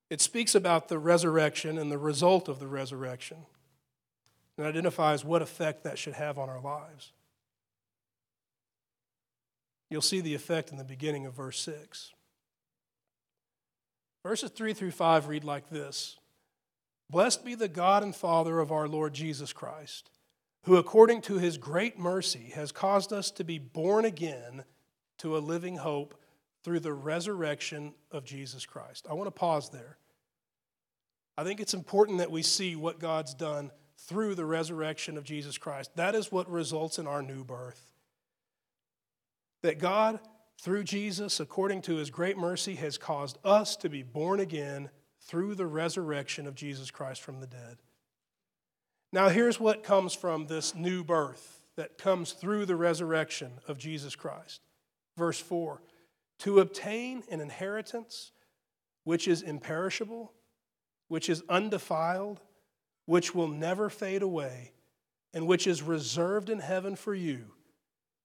It 0.10 0.22
speaks 0.22 0.56
about 0.56 0.88
the 0.88 1.00
resurrection 1.00 1.78
and 1.78 1.92
the 1.92 1.98
result 1.98 2.48
of 2.48 2.60
the 2.60 2.68
resurrection 2.68 3.46
and 4.58 4.66
identifies 4.66 5.26
what 5.26 5.42
effect 5.42 5.84
that 5.84 5.98
should 5.98 6.14
have 6.14 6.38
on 6.40 6.50
our 6.50 6.62
lives. 6.62 7.12
You'll 9.90 10.02
see 10.02 10.22
the 10.22 10.36
effect 10.36 10.72
in 10.72 10.78
the 10.78 10.84
beginning 10.84 11.26
of 11.26 11.34
verse 11.34 11.60
6. 11.60 12.14
Verses 14.24 14.50
3 14.50 14.74
through 14.74 14.92
5 14.92 15.28
read 15.28 15.44
like 15.44 15.70
this 15.70 16.18
Blessed 17.10 17.46
be 17.46 17.56
the 17.56 17.70
God 17.70 18.04
and 18.04 18.16
Father 18.16 18.60
of 18.60 18.72
our 18.72 18.88
Lord 18.88 19.14
Jesus 19.14 19.54
Christ, 19.54 20.10
who 20.64 20.76
according 20.76 21.22
to 21.24 21.38
his 21.38 21.58
great 21.58 21.98
mercy 21.98 22.52
has 22.56 22.72
caused 22.72 23.14
us 23.14 23.32
to 23.32 23.44
be 23.44 23.60
born 23.60 24.04
again 24.04 24.66
to 25.20 25.38
a 25.38 25.40
living 25.40 25.78
hope 25.78 26.20
through 26.64 26.80
the 26.80 26.94
resurrection 26.94 27.94
of 28.12 28.26
Jesus 28.26 28.66
Christ. 28.66 29.08
I 29.10 29.14
want 29.14 29.28
to 29.28 29.32
pause 29.32 29.70
there. 29.70 29.98
I 31.38 31.44
think 31.44 31.60
it's 31.60 31.74
important 31.74 32.18
that 32.18 32.32
we 32.32 32.42
see 32.42 32.76
what 32.76 33.00
God's 33.00 33.34
done 33.34 33.72
through 33.98 34.36
the 34.36 34.46
resurrection 34.46 35.18
of 35.18 35.24
Jesus 35.24 35.58
Christ. 35.58 35.92
That 35.96 36.16
is 36.16 36.32
what 36.32 36.50
results 36.50 37.00
in 37.00 37.08
our 37.08 37.22
new 37.22 37.44
birth. 37.44 37.94
That 39.62 39.80
God, 39.80 40.20
through 40.62 40.84
Jesus, 40.84 41.40
according 41.40 41.84
to 41.84 41.96
his 41.96 42.10
great 42.10 42.38
mercy, 42.38 42.76
has 42.76 42.98
caused 42.98 43.38
us 43.44 43.76
to 43.78 43.90
be 43.90 44.04
born 44.04 44.40
again 44.40 44.90
through 45.22 45.56
the 45.56 45.66
resurrection 45.66 46.48
of 46.48 46.56
Jesus 46.56 46.90
Christ 46.90 47.22
from 47.22 47.40
the 47.40 47.48
dead. 47.48 47.78
Now, 49.12 49.30
here's 49.30 49.60
what 49.60 49.84
comes 49.84 50.14
from 50.14 50.48
this 50.48 50.76
new 50.76 51.04
birth 51.04 51.66
that 51.76 51.98
comes 51.98 52.34
through 52.34 52.66
the 52.66 52.76
resurrection 52.76 53.54
of 53.68 53.78
Jesus 53.78 54.16
Christ. 54.16 54.62
Verse 55.16 55.40
4 55.40 55.82
To 56.40 56.60
obtain 56.60 57.24
an 57.32 57.42
inheritance 57.42 58.32
which 59.04 59.28
is 59.28 59.42
imperishable, 59.42 60.34
which 61.08 61.30
is 61.30 61.44
undefiled, 61.50 62.42
which 63.06 63.34
will 63.34 63.48
never 63.48 63.90
fade 63.90 64.22
away, 64.22 64.74
and 65.34 65.48
which 65.48 65.66
is 65.66 65.82
reserved 65.82 66.50
in 66.50 66.60
heaven 66.60 66.96
for 66.96 67.16
you, 67.16 67.54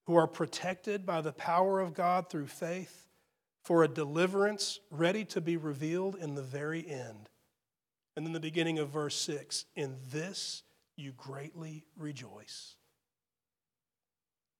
who 0.06 0.16
are 0.16 0.26
protected 0.26 1.06
by 1.06 1.20
the 1.20 1.32
power 1.32 1.80
of 1.80 1.94
God 1.94 2.28
through 2.28 2.48
faith 2.48 3.06
for 3.62 3.84
a 3.84 3.88
deliverance 3.88 4.80
ready 4.90 5.24
to 5.26 5.40
be 5.40 5.56
revealed 5.56 6.16
in 6.16 6.34
the 6.34 6.42
very 6.42 6.86
end. 6.88 7.28
And 8.16 8.26
then 8.26 8.32
the 8.32 8.40
beginning 8.40 8.78
of 8.78 8.90
verse 8.90 9.14
6 9.20 9.64
In 9.76 9.96
this 10.10 10.64
you 10.96 11.12
greatly 11.12 11.84
rejoice, 11.96 12.76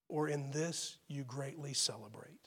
or 0.08 0.28
in 0.28 0.50
this 0.52 0.98
you 1.08 1.24
greatly 1.24 1.74
celebrate. 1.74 2.41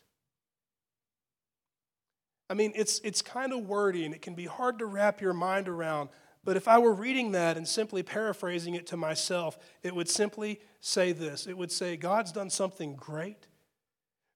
I 2.50 2.54
mean, 2.54 2.74
it's, 2.76 3.00
it's 3.00 3.22
kind 3.22 3.54
of 3.54 3.68
wordy 3.68 4.06
and 4.06 4.14
it 4.14 4.22
can 4.22 4.36
be 4.36 4.46
hard 4.46 4.80
to 4.80 4.86
wrap 4.86 5.22
your 5.22 5.34
mind 5.34 5.68
around. 5.68 6.10
But 6.44 6.58
if 6.58 6.68
I 6.68 6.78
were 6.78 6.94
reading 6.94 7.32
that 7.32 7.58
and 7.58 7.68
simply 7.68 8.04
paraphrasing 8.04 8.76
it 8.76 8.88
to 8.88 8.98
myself, 8.98 9.58
it 9.82 9.96
would 9.96 10.08
simply 10.08 10.60
say 10.80 11.12
this 11.12 11.48
it 11.48 11.58
would 11.58 11.72
say, 11.72 11.98
God's 11.98 12.32
done 12.32 12.52
something 12.52 12.96
great. 12.96 13.48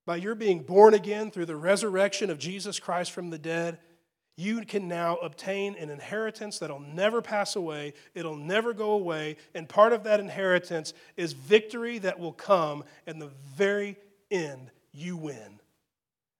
By 0.05 0.15
your 0.15 0.33
being 0.33 0.63
born 0.63 0.95
again 0.95 1.29
through 1.29 1.45
the 1.45 1.55
resurrection 1.55 2.31
of 2.31 2.39
Jesus 2.39 2.79
Christ 2.79 3.11
from 3.11 3.29
the 3.29 3.37
dead, 3.37 3.77
you 4.35 4.65
can 4.65 4.87
now 4.87 5.17
obtain 5.17 5.75
an 5.75 5.91
inheritance 5.91 6.57
that'll 6.57 6.79
never 6.79 7.21
pass 7.21 7.55
away, 7.55 7.93
it'll 8.15 8.37
never 8.37 8.73
go 8.73 8.91
away, 8.91 9.35
and 9.53 9.69
part 9.69 9.93
of 9.93 10.05
that 10.05 10.19
inheritance 10.19 10.93
is 11.15 11.33
victory 11.33 11.99
that 11.99 12.17
will 12.17 12.31
come 12.31 12.85
in 13.05 13.19
the 13.19 13.29
very 13.55 13.97
end. 14.31 14.71
You 14.93 15.17
win. 15.17 15.58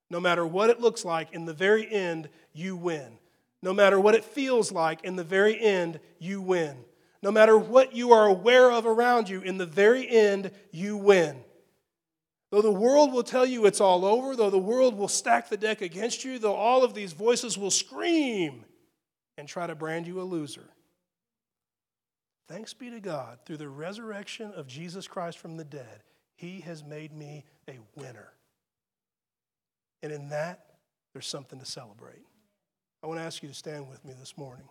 No 0.10 0.19
matter 0.19 0.45
what 0.45 0.69
it 0.69 0.80
looks 0.80 1.06
like, 1.06 1.34
in 1.34 1.45
the 1.45 1.54
very 1.54 1.89
end, 1.89 2.30
you 2.54 2.76
win. 2.76 3.17
No 3.62 3.74
matter 3.74 4.00
what 4.00 4.15
it 4.15 4.24
feels 4.24 4.72
like, 4.72 5.04
in 5.04 5.15
the 5.15 5.24
very 5.24 5.60
end, 5.60 6.00
you 6.17 6.41
win. 6.41 6.78
No 7.22 7.32
matter 7.32 7.58
what 7.58 7.93
you 7.93 8.12
are 8.12 8.28
aware 8.28 8.72
of 8.72 8.86
around 8.86 9.30
you, 9.30 9.41
in 9.41 9.58
the 9.58 9.65
very 9.65 10.10
end, 10.10 10.52
you 10.72 10.98
win. 10.98 11.43
Though 12.52 12.62
the 12.62 12.72
world 12.72 13.12
will 13.12 13.24
tell 13.24 13.45
you 13.45 13.65
it's 13.65 13.82
all 13.82 14.06
over, 14.06 14.36
though 14.36 14.50
the 14.50 14.58
world 14.58 14.98
will 14.98 15.08
stack 15.08 15.50
the 15.50 15.58
deck 15.58 15.82
against 15.82 16.24
you, 16.24 16.39
though 16.39 16.56
all 16.56 16.84
of 16.84 16.93
these 16.93 17.13
voices 17.13 17.58
will 17.58 17.69
scream 17.69 18.65
and 19.38 19.48
try 19.48 19.67
to 19.67 19.76
brand 19.76 20.08
you 20.08 20.22
a 20.22 20.24
loser. 20.24 20.69
Thanks 22.48 22.74
be 22.74 22.89
to 22.89 23.00
God, 23.00 23.39
through 23.45 23.58
the 23.58 23.69
resurrection 23.69 24.52
of 24.56 24.65
Jesus 24.65 25.08
Christ 25.08 25.38
from 25.38 25.58
the 25.58 25.63
dead, 25.63 26.04
He 26.36 26.62
has 26.62 26.84
made 26.84 27.13
me 27.13 27.45
a 27.67 27.78
winner. 27.95 28.34
And 30.02 30.12
in 30.12 30.30
that, 30.30 30.66
there's 31.14 31.28
something 31.28 31.60
to 31.60 31.66
celebrate. 31.66 32.26
I 33.04 33.08
want 33.08 33.20
to 33.20 33.24
ask 33.24 33.42
you 33.42 33.50
to 33.50 33.56
stand 33.56 33.90
with 33.90 34.04
me 34.06 34.14
this 34.18 34.38
morning. 34.38 34.68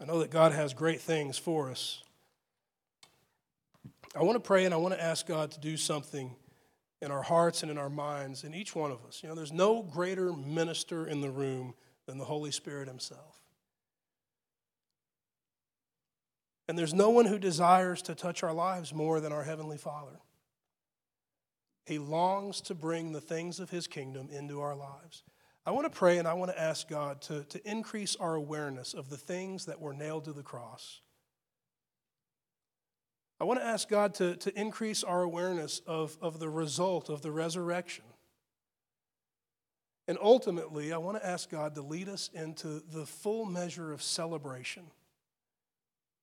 I 0.00 0.06
know 0.06 0.20
that 0.20 0.30
God 0.30 0.52
has 0.52 0.72
great 0.72 1.00
things 1.00 1.36
for 1.36 1.70
us. 1.70 2.02
I 4.16 4.22
want 4.22 4.36
to 4.36 4.40
pray 4.40 4.64
and 4.64 4.72
I 4.72 4.78
want 4.78 4.94
to 4.94 5.02
ask 5.02 5.26
God 5.26 5.50
to 5.52 5.60
do 5.60 5.76
something 5.76 6.34
in 7.02 7.10
our 7.10 7.22
hearts 7.22 7.62
and 7.62 7.70
in 7.70 7.78
our 7.78 7.90
minds, 7.90 8.44
in 8.44 8.54
each 8.54 8.74
one 8.74 8.90
of 8.90 9.04
us. 9.06 9.22
You 9.22 9.28
know, 9.28 9.34
there's 9.34 9.52
no 9.52 9.82
greater 9.82 10.32
minister 10.32 11.06
in 11.06 11.20
the 11.20 11.30
room 11.30 11.74
than 12.06 12.18
the 12.18 12.24
Holy 12.24 12.50
Spirit 12.50 12.88
Himself. 12.88 13.40
And 16.68 16.78
there's 16.78 16.94
no 16.94 17.10
one 17.10 17.26
who 17.26 17.38
desires 17.38 18.02
to 18.02 18.14
touch 18.14 18.42
our 18.42 18.52
lives 18.52 18.94
more 18.94 19.20
than 19.20 19.32
our 19.32 19.42
Heavenly 19.42 19.78
Father. 19.78 20.20
He 21.84 21.98
longs 21.98 22.60
to 22.62 22.74
bring 22.74 23.12
the 23.12 23.20
things 23.20 23.58
of 23.58 23.70
His 23.70 23.86
kingdom 23.86 24.28
into 24.30 24.60
our 24.60 24.76
lives. 24.76 25.24
I 25.66 25.72
want 25.72 25.92
to 25.92 25.98
pray 25.98 26.18
and 26.18 26.28
I 26.28 26.34
want 26.34 26.50
to 26.50 26.60
ask 26.60 26.88
God 26.88 27.22
to, 27.22 27.44
to 27.44 27.70
increase 27.70 28.16
our 28.16 28.34
awareness 28.34 28.94
of 28.94 29.10
the 29.10 29.16
things 29.16 29.66
that 29.66 29.80
were 29.80 29.92
nailed 29.92 30.24
to 30.24 30.32
the 30.32 30.42
cross. 30.42 31.00
I 33.40 33.44
want 33.44 33.58
to 33.60 33.66
ask 33.66 33.88
God 33.88 34.14
to, 34.14 34.36
to 34.36 34.60
increase 34.60 35.02
our 35.02 35.22
awareness 35.22 35.80
of, 35.86 36.18
of 36.20 36.38
the 36.38 36.48
result 36.50 37.08
of 37.08 37.22
the 37.22 37.30
resurrection. 37.30 38.04
And 40.06 40.18
ultimately, 40.20 40.92
I 40.92 40.98
want 40.98 41.16
to 41.16 41.26
ask 41.26 41.48
God 41.48 41.74
to 41.76 41.82
lead 41.82 42.08
us 42.08 42.28
into 42.34 42.82
the 42.92 43.06
full 43.06 43.44
measure 43.46 43.92
of 43.92 44.02
celebration. 44.02 44.84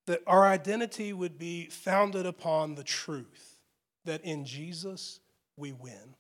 That 0.06 0.22
our 0.28 0.46
identity 0.46 1.12
would 1.12 1.40
be 1.40 1.68
founded 1.68 2.26
upon 2.26 2.76
the 2.76 2.84
truth 2.84 3.60
that 4.06 4.24
in 4.24 4.46
Jesus 4.46 5.20
we 5.58 5.72
win. 5.72 6.16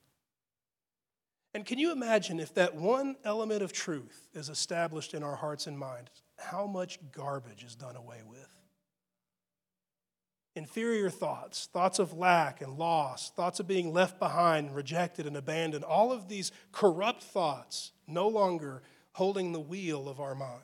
And 1.53 1.65
can 1.65 1.77
you 1.79 1.91
imagine 1.91 2.39
if 2.39 2.53
that 2.55 2.75
one 2.75 3.15
element 3.23 3.61
of 3.61 3.71
truth 3.71 4.27
is 4.33 4.49
established 4.49 5.13
in 5.13 5.23
our 5.23 5.35
hearts 5.35 5.67
and 5.67 5.77
minds, 5.77 6.11
how 6.37 6.67
much 6.67 6.99
garbage 7.11 7.63
is 7.63 7.75
done 7.75 7.95
away 7.95 8.21
with? 8.27 8.56
Inferior 10.57 11.09
thoughts, 11.09 11.69
thoughts 11.71 11.99
of 11.99 12.13
lack 12.13 12.61
and 12.61 12.77
loss, 12.77 13.29
thoughts 13.29 13.59
of 13.59 13.67
being 13.67 13.93
left 13.93 14.19
behind, 14.19 14.75
rejected, 14.75 15.25
and 15.25 15.37
abandoned, 15.37 15.83
all 15.83 16.11
of 16.11 16.27
these 16.27 16.51
corrupt 16.71 17.23
thoughts 17.23 17.91
no 18.07 18.27
longer 18.27 18.81
holding 19.13 19.53
the 19.53 19.59
wheel 19.59 20.09
of 20.09 20.19
our 20.19 20.35
mind. 20.35 20.61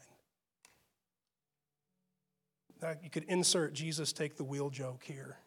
Now, 2.82 2.96
you 3.02 3.10
could 3.10 3.24
insert 3.24 3.74
Jesus 3.74 4.12
take 4.12 4.36
the 4.36 4.44
wheel 4.44 4.70
joke 4.70 5.04
here. 5.06 5.38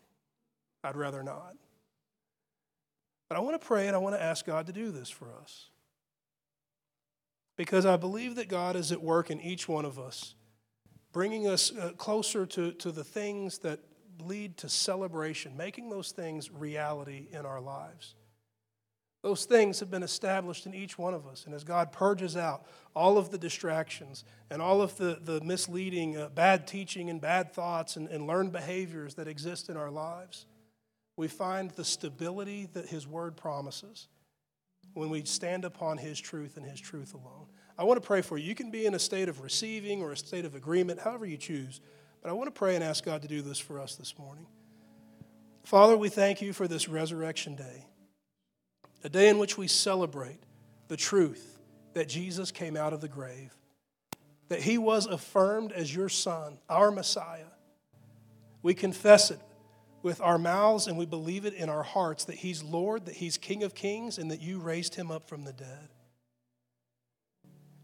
I'd 0.83 0.97
rather 0.97 1.23
not. 1.23 1.55
But 3.29 3.37
I 3.37 3.41
want 3.41 3.61
to 3.61 3.67
pray 3.67 3.89
and 3.89 3.97
I 3.97 3.99
want 3.99 4.15
to 4.15 4.23
ask 4.23 4.47
God 4.47 4.67
to 4.69 4.73
do 4.73 4.91
this 4.91 5.11
for 5.11 5.29
us. 5.43 5.69
Because 7.57 7.85
I 7.85 7.97
believe 7.97 8.37
that 8.37 8.49
God 8.49 8.77
is 8.77 8.93
at 8.93 9.03
work 9.03 9.31
in 9.31 9.41
each 9.41 9.69
one 9.69 9.85
of 9.85 9.99
us, 9.99 10.35
bringing 11.13 11.47
us 11.47 11.73
uh, 11.77 11.91
closer 11.97 12.47
to, 12.47 12.73
to 12.73 12.93
the 12.93 13.05
things 13.05 13.59
that 13.59 13.81
lead 14.23 14.57
to 14.59 14.69
celebration, 14.69 15.57
making 15.57 15.91
those 15.91 16.13
things 16.13 16.51
reality 16.51 17.29
in 17.33 17.47
our 17.47 17.61
lives. 17.61 18.15
Those 19.23 19.45
things 19.45 19.81
have 19.81 19.91
been 19.91 20.05
established 20.05 20.67
in 20.67 20.75
each 20.75 20.99
one 20.99 21.13
of 21.13 21.27
us. 21.27 21.47
And 21.47 21.55
as 21.55 21.65
God 21.65 21.91
purges 21.91 22.37
out 22.37 22.67
all 22.95 23.19
of 23.19 23.31
the 23.31 23.39
distractions 23.39 24.25
and 24.51 24.63
all 24.63 24.81
of 24.81 24.97
the, 24.99 25.19
the 25.21 25.41
misleading, 25.41 26.17
uh, 26.17 26.29
bad 26.29 26.67
teaching 26.69 27.11
and 27.11 27.21
bad 27.21 27.53
thoughts 27.53 27.97
and, 27.97 28.09
and 28.09 28.29
learned 28.29 28.53
behaviors 28.53 29.15
that 29.15 29.27
exist 29.27 29.69
in 29.69 29.77
our 29.77 29.91
lives, 29.91 30.47
we 31.17 31.27
find 31.27 31.71
the 31.73 31.85
stability 31.85 32.69
that 32.75 32.87
His 32.87 33.09
Word 33.09 33.37
promises 33.37 34.07
when 34.95 35.11
we 35.11 35.25
stand 35.25 35.65
upon 35.65 35.99
His 35.99 36.21
truth 36.21 36.57
and 36.57 36.65
His 36.65 36.79
truth 36.79 37.15
alone. 37.15 37.47
I 37.77 37.85
want 37.85 38.01
to 38.01 38.07
pray 38.07 38.23
for 38.23 38.39
you. 38.39 38.47
You 38.47 38.55
can 38.55 38.71
be 38.71 38.87
in 38.87 38.95
a 38.95 38.99
state 38.99 39.29
of 39.29 39.41
receiving 39.41 40.03
or 40.03 40.13
a 40.13 40.17
state 40.17 40.45
of 40.45 40.55
agreement, 40.55 41.01
however 41.01 41.27
you 41.27 41.37
choose. 41.37 41.81
But 42.27 42.33
I 42.33 42.35
want 42.35 42.53
to 42.53 42.59
pray 42.59 42.75
and 42.75 42.83
ask 42.83 43.05
God 43.05 43.23
to 43.23 43.29
do 43.29 43.41
this 43.41 43.61
for 43.61 43.79
us 43.79 43.95
this 43.95 44.19
morning. 44.19 44.49
Father, 45.63 45.97
we 45.97 46.09
thank 46.09 46.43
you 46.43 46.53
for 46.53 46.67
this 46.67 46.89
resurrection 46.89 47.55
day, 47.55 47.87
a 49.05 49.09
day 49.09 49.29
in 49.29 49.39
which 49.39 49.57
we 49.57 49.69
celebrate 49.69 50.41
the 50.89 50.97
truth 50.97 51.61
that 51.95 52.09
Jesus 52.09 52.51
came 52.51 52.77
out 52.77 52.93
of 52.93 53.01
the 53.01 53.07
grave, 53.07 53.55
that 54.49 54.61
he 54.61 54.77
was 54.77 55.07
affirmed 55.07 55.71
as 55.71 55.95
your 55.95 56.09
Son, 56.09 56.59
our 56.69 56.91
Messiah. 56.91 57.47
We 58.61 58.75
confess 58.75 59.31
it 59.31 59.39
with 60.03 60.21
our 60.21 60.37
mouths 60.37 60.89
and 60.89 60.99
we 60.99 61.07
believe 61.07 61.45
it 61.45 61.55
in 61.55 61.69
our 61.69 61.85
hearts 61.85 62.25
that 62.25 62.39
he's 62.39 62.61
Lord, 62.61 63.07
that 63.07 63.15
he's 63.15 63.39
King 63.39 63.63
of 63.63 63.73
kings, 63.73 64.19
and 64.19 64.33
that 64.33 64.43
you 64.43 64.59
raised 64.59 64.97
him 64.97 65.13
up 65.13 65.29
from 65.29 65.45
the 65.45 65.53
dead. 65.53 65.91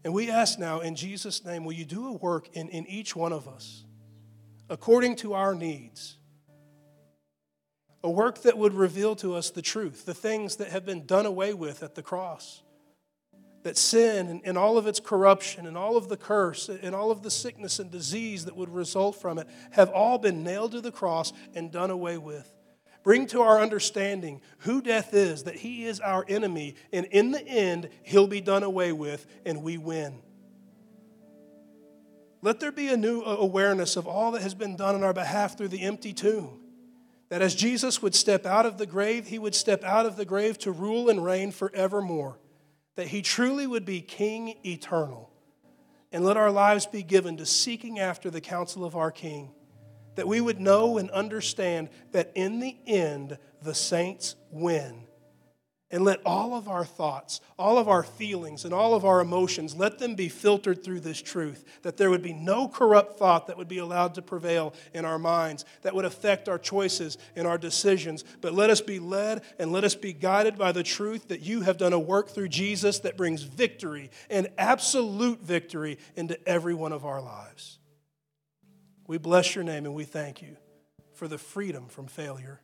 And 0.03 0.13
we 0.13 0.29
ask 0.29 0.59
now, 0.59 0.81
in 0.81 0.97
Jesus' 0.97 1.45
name, 1.45 1.63
will 1.63 1.71
you 1.71 1.85
do 1.85 2.07
a 2.07 2.11
work 2.11 2.49
in, 2.51 2.67
in 2.67 2.85
each 2.87 3.15
one 3.15 3.31
of 3.31 3.47
us 3.47 3.85
according 4.69 5.15
to 5.17 5.33
our 5.33 5.53
needs? 5.55 6.17
A 8.03 8.09
work 8.09 8.41
that 8.41 8.57
would 8.57 8.73
reveal 8.73 9.15
to 9.17 9.35
us 9.35 9.49
the 9.49 9.61
truth, 9.61 10.05
the 10.05 10.13
things 10.13 10.57
that 10.57 10.69
have 10.69 10.85
been 10.85 11.05
done 11.05 11.25
away 11.25 11.53
with 11.53 11.83
at 11.83 11.95
the 11.95 12.03
cross. 12.03 12.61
That 13.63 13.77
sin 13.77 14.27
and, 14.27 14.41
and 14.43 14.57
all 14.57 14.77
of 14.77 14.87
its 14.87 14.99
corruption 14.99 15.65
and 15.65 15.77
all 15.77 15.95
of 15.95 16.09
the 16.09 16.17
curse 16.17 16.67
and 16.67 16.93
all 16.93 17.11
of 17.11 17.23
the 17.23 17.31
sickness 17.31 17.79
and 17.79 17.89
disease 17.89 18.43
that 18.43 18.57
would 18.57 18.69
result 18.69 19.21
from 19.21 19.37
it 19.37 19.47
have 19.71 19.89
all 19.89 20.17
been 20.17 20.43
nailed 20.43 20.73
to 20.73 20.81
the 20.81 20.91
cross 20.91 21.31
and 21.55 21.71
done 21.71 21.89
away 21.89 22.17
with. 22.17 22.53
Bring 23.03 23.27
to 23.27 23.41
our 23.41 23.61
understanding 23.61 24.41
who 24.59 24.81
death 24.81 25.13
is, 25.13 25.43
that 25.43 25.55
he 25.55 25.85
is 25.85 25.99
our 25.99 26.25
enemy, 26.27 26.75
and 26.91 27.05
in 27.07 27.31
the 27.31 27.45
end, 27.45 27.89
he'll 28.03 28.27
be 28.27 28.41
done 28.41 28.63
away 28.63 28.91
with 28.91 29.25
and 29.45 29.61
we 29.61 29.77
win. 29.77 30.21
Let 32.43 32.59
there 32.59 32.73
be 32.73 32.89
a 32.89 32.97
new 32.97 33.21
uh, 33.21 33.37
awareness 33.39 33.95
of 33.95 34.05
all 34.05 34.31
that 34.31 34.41
has 34.41 34.53
been 34.53 34.75
done 34.75 34.95
on 34.95 35.03
our 35.03 35.13
behalf 35.13 35.57
through 35.57 35.69
the 35.69 35.81
empty 35.81 36.11
tomb. 36.11 36.59
That 37.29 37.41
as 37.41 37.55
Jesus 37.55 38.01
would 38.01 38.13
step 38.13 38.45
out 38.45 38.65
of 38.65 38.77
the 38.77 38.85
grave, 38.85 39.27
he 39.27 39.39
would 39.39 39.55
step 39.55 39.81
out 39.85 40.05
of 40.05 40.17
the 40.17 40.25
grave 40.25 40.57
to 40.59 40.71
rule 40.73 41.09
and 41.09 41.23
reign 41.23 41.51
forevermore, 41.51 42.37
that 42.95 43.07
he 43.07 43.21
truly 43.21 43.65
would 43.65 43.85
be 43.85 44.01
King 44.01 44.57
eternal. 44.65 45.31
And 46.11 46.25
let 46.25 46.35
our 46.35 46.51
lives 46.51 46.85
be 46.85 47.01
given 47.01 47.37
to 47.37 47.45
seeking 47.45 47.97
after 47.97 48.29
the 48.29 48.41
counsel 48.41 48.83
of 48.83 48.97
our 48.97 49.09
King, 49.09 49.53
that 50.15 50.27
we 50.27 50.41
would 50.41 50.59
know 50.59 50.97
and 50.97 51.09
understand 51.11 51.87
that 52.11 52.33
in 52.35 52.59
the 52.59 52.75
end, 52.85 53.37
the 53.61 53.73
saints 53.73 54.35
win 54.51 55.07
and 55.93 56.03
let 56.03 56.19
all 56.25 56.55
of 56.55 56.67
our 56.67 56.83
thoughts, 56.83 57.39
all 57.57 57.77
of 57.77 57.87
our 57.87 58.01
feelings, 58.01 58.65
and 58.65 58.73
all 58.73 58.95
of 58.95 59.05
our 59.05 59.21
emotions, 59.21 59.75
let 59.75 59.99
them 59.99 60.15
be 60.15 60.27
filtered 60.27 60.83
through 60.83 60.99
this 60.99 61.21
truth. 61.21 61.63
That 61.83 61.97
there 61.97 62.09
would 62.09 62.23
be 62.23 62.33
no 62.33 62.67
corrupt 62.67 63.19
thought 63.19 63.45
that 63.45 63.59
would 63.59 63.67
be 63.67 63.77
allowed 63.77 64.15
to 64.15 64.23
prevail 64.23 64.73
in 64.95 65.05
our 65.05 65.19
minds, 65.19 65.65
that 65.83 65.93
would 65.93 66.03
affect 66.03 66.49
our 66.49 66.57
choices 66.57 67.19
and 67.35 67.45
our 67.45 67.59
decisions. 67.59 68.23
But 68.41 68.55
let 68.55 68.71
us 68.71 68.81
be 68.81 68.97
led 68.97 69.43
and 69.59 69.71
let 69.71 69.83
us 69.83 69.93
be 69.93 70.13
guided 70.13 70.57
by 70.57 70.71
the 70.71 70.81
truth 70.81 71.27
that 71.27 71.41
you 71.41 71.61
have 71.61 71.77
done 71.77 71.93
a 71.93 71.99
work 71.99 72.29
through 72.29 72.49
Jesus 72.49 72.97
that 72.99 73.15
brings 73.15 73.43
victory 73.43 74.09
and 74.31 74.47
absolute 74.57 75.41
victory 75.41 75.99
into 76.15 76.39
every 76.49 76.73
one 76.73 76.91
of 76.91 77.05
our 77.05 77.21
lives. 77.21 77.77
We 79.05 79.19
bless 79.19 79.53
your 79.53 79.63
name 79.63 79.85
and 79.85 79.93
we 79.93 80.05
thank 80.05 80.41
you 80.41 80.57
for 81.13 81.27
the 81.27 81.37
freedom 81.37 81.85
from 81.85 82.07
failure 82.07 82.61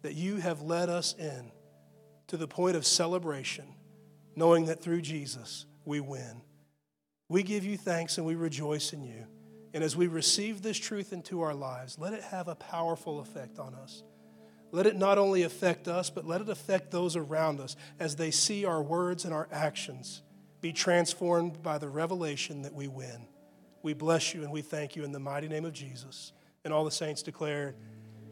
that 0.00 0.14
you 0.14 0.36
have 0.36 0.62
led 0.62 0.88
us 0.88 1.14
in 1.18 1.52
to 2.30 2.36
the 2.36 2.46
point 2.46 2.76
of 2.76 2.86
celebration, 2.86 3.64
knowing 4.36 4.66
that 4.66 4.80
through 4.80 5.02
Jesus 5.02 5.66
we 5.84 5.98
win. 5.98 6.42
We 7.28 7.42
give 7.42 7.64
you 7.64 7.76
thanks 7.76 8.18
and 8.18 8.26
we 8.26 8.36
rejoice 8.36 8.92
in 8.92 9.02
you. 9.02 9.26
And 9.74 9.82
as 9.82 9.96
we 9.96 10.06
receive 10.06 10.62
this 10.62 10.78
truth 10.78 11.12
into 11.12 11.40
our 11.40 11.54
lives, 11.54 11.98
let 11.98 12.12
it 12.12 12.22
have 12.22 12.46
a 12.46 12.54
powerful 12.54 13.18
effect 13.18 13.58
on 13.58 13.74
us. 13.74 14.04
Let 14.70 14.86
it 14.86 14.96
not 14.96 15.18
only 15.18 15.42
affect 15.42 15.88
us, 15.88 16.08
but 16.08 16.24
let 16.24 16.40
it 16.40 16.48
affect 16.48 16.92
those 16.92 17.16
around 17.16 17.58
us 17.58 17.74
as 17.98 18.14
they 18.14 18.30
see 18.30 18.64
our 18.64 18.80
words 18.80 19.24
and 19.24 19.34
our 19.34 19.48
actions 19.50 20.22
be 20.60 20.72
transformed 20.72 21.60
by 21.64 21.78
the 21.78 21.88
revelation 21.88 22.62
that 22.62 22.74
we 22.74 22.86
win. 22.86 23.26
We 23.82 23.92
bless 23.92 24.34
you 24.34 24.44
and 24.44 24.52
we 24.52 24.62
thank 24.62 24.94
you 24.94 25.02
in 25.02 25.10
the 25.10 25.18
mighty 25.18 25.48
name 25.48 25.64
of 25.64 25.72
Jesus. 25.72 26.32
And 26.64 26.72
all 26.72 26.84
the 26.84 26.92
saints 26.92 27.24
declared, 27.24 27.74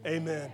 Amen. 0.05 0.53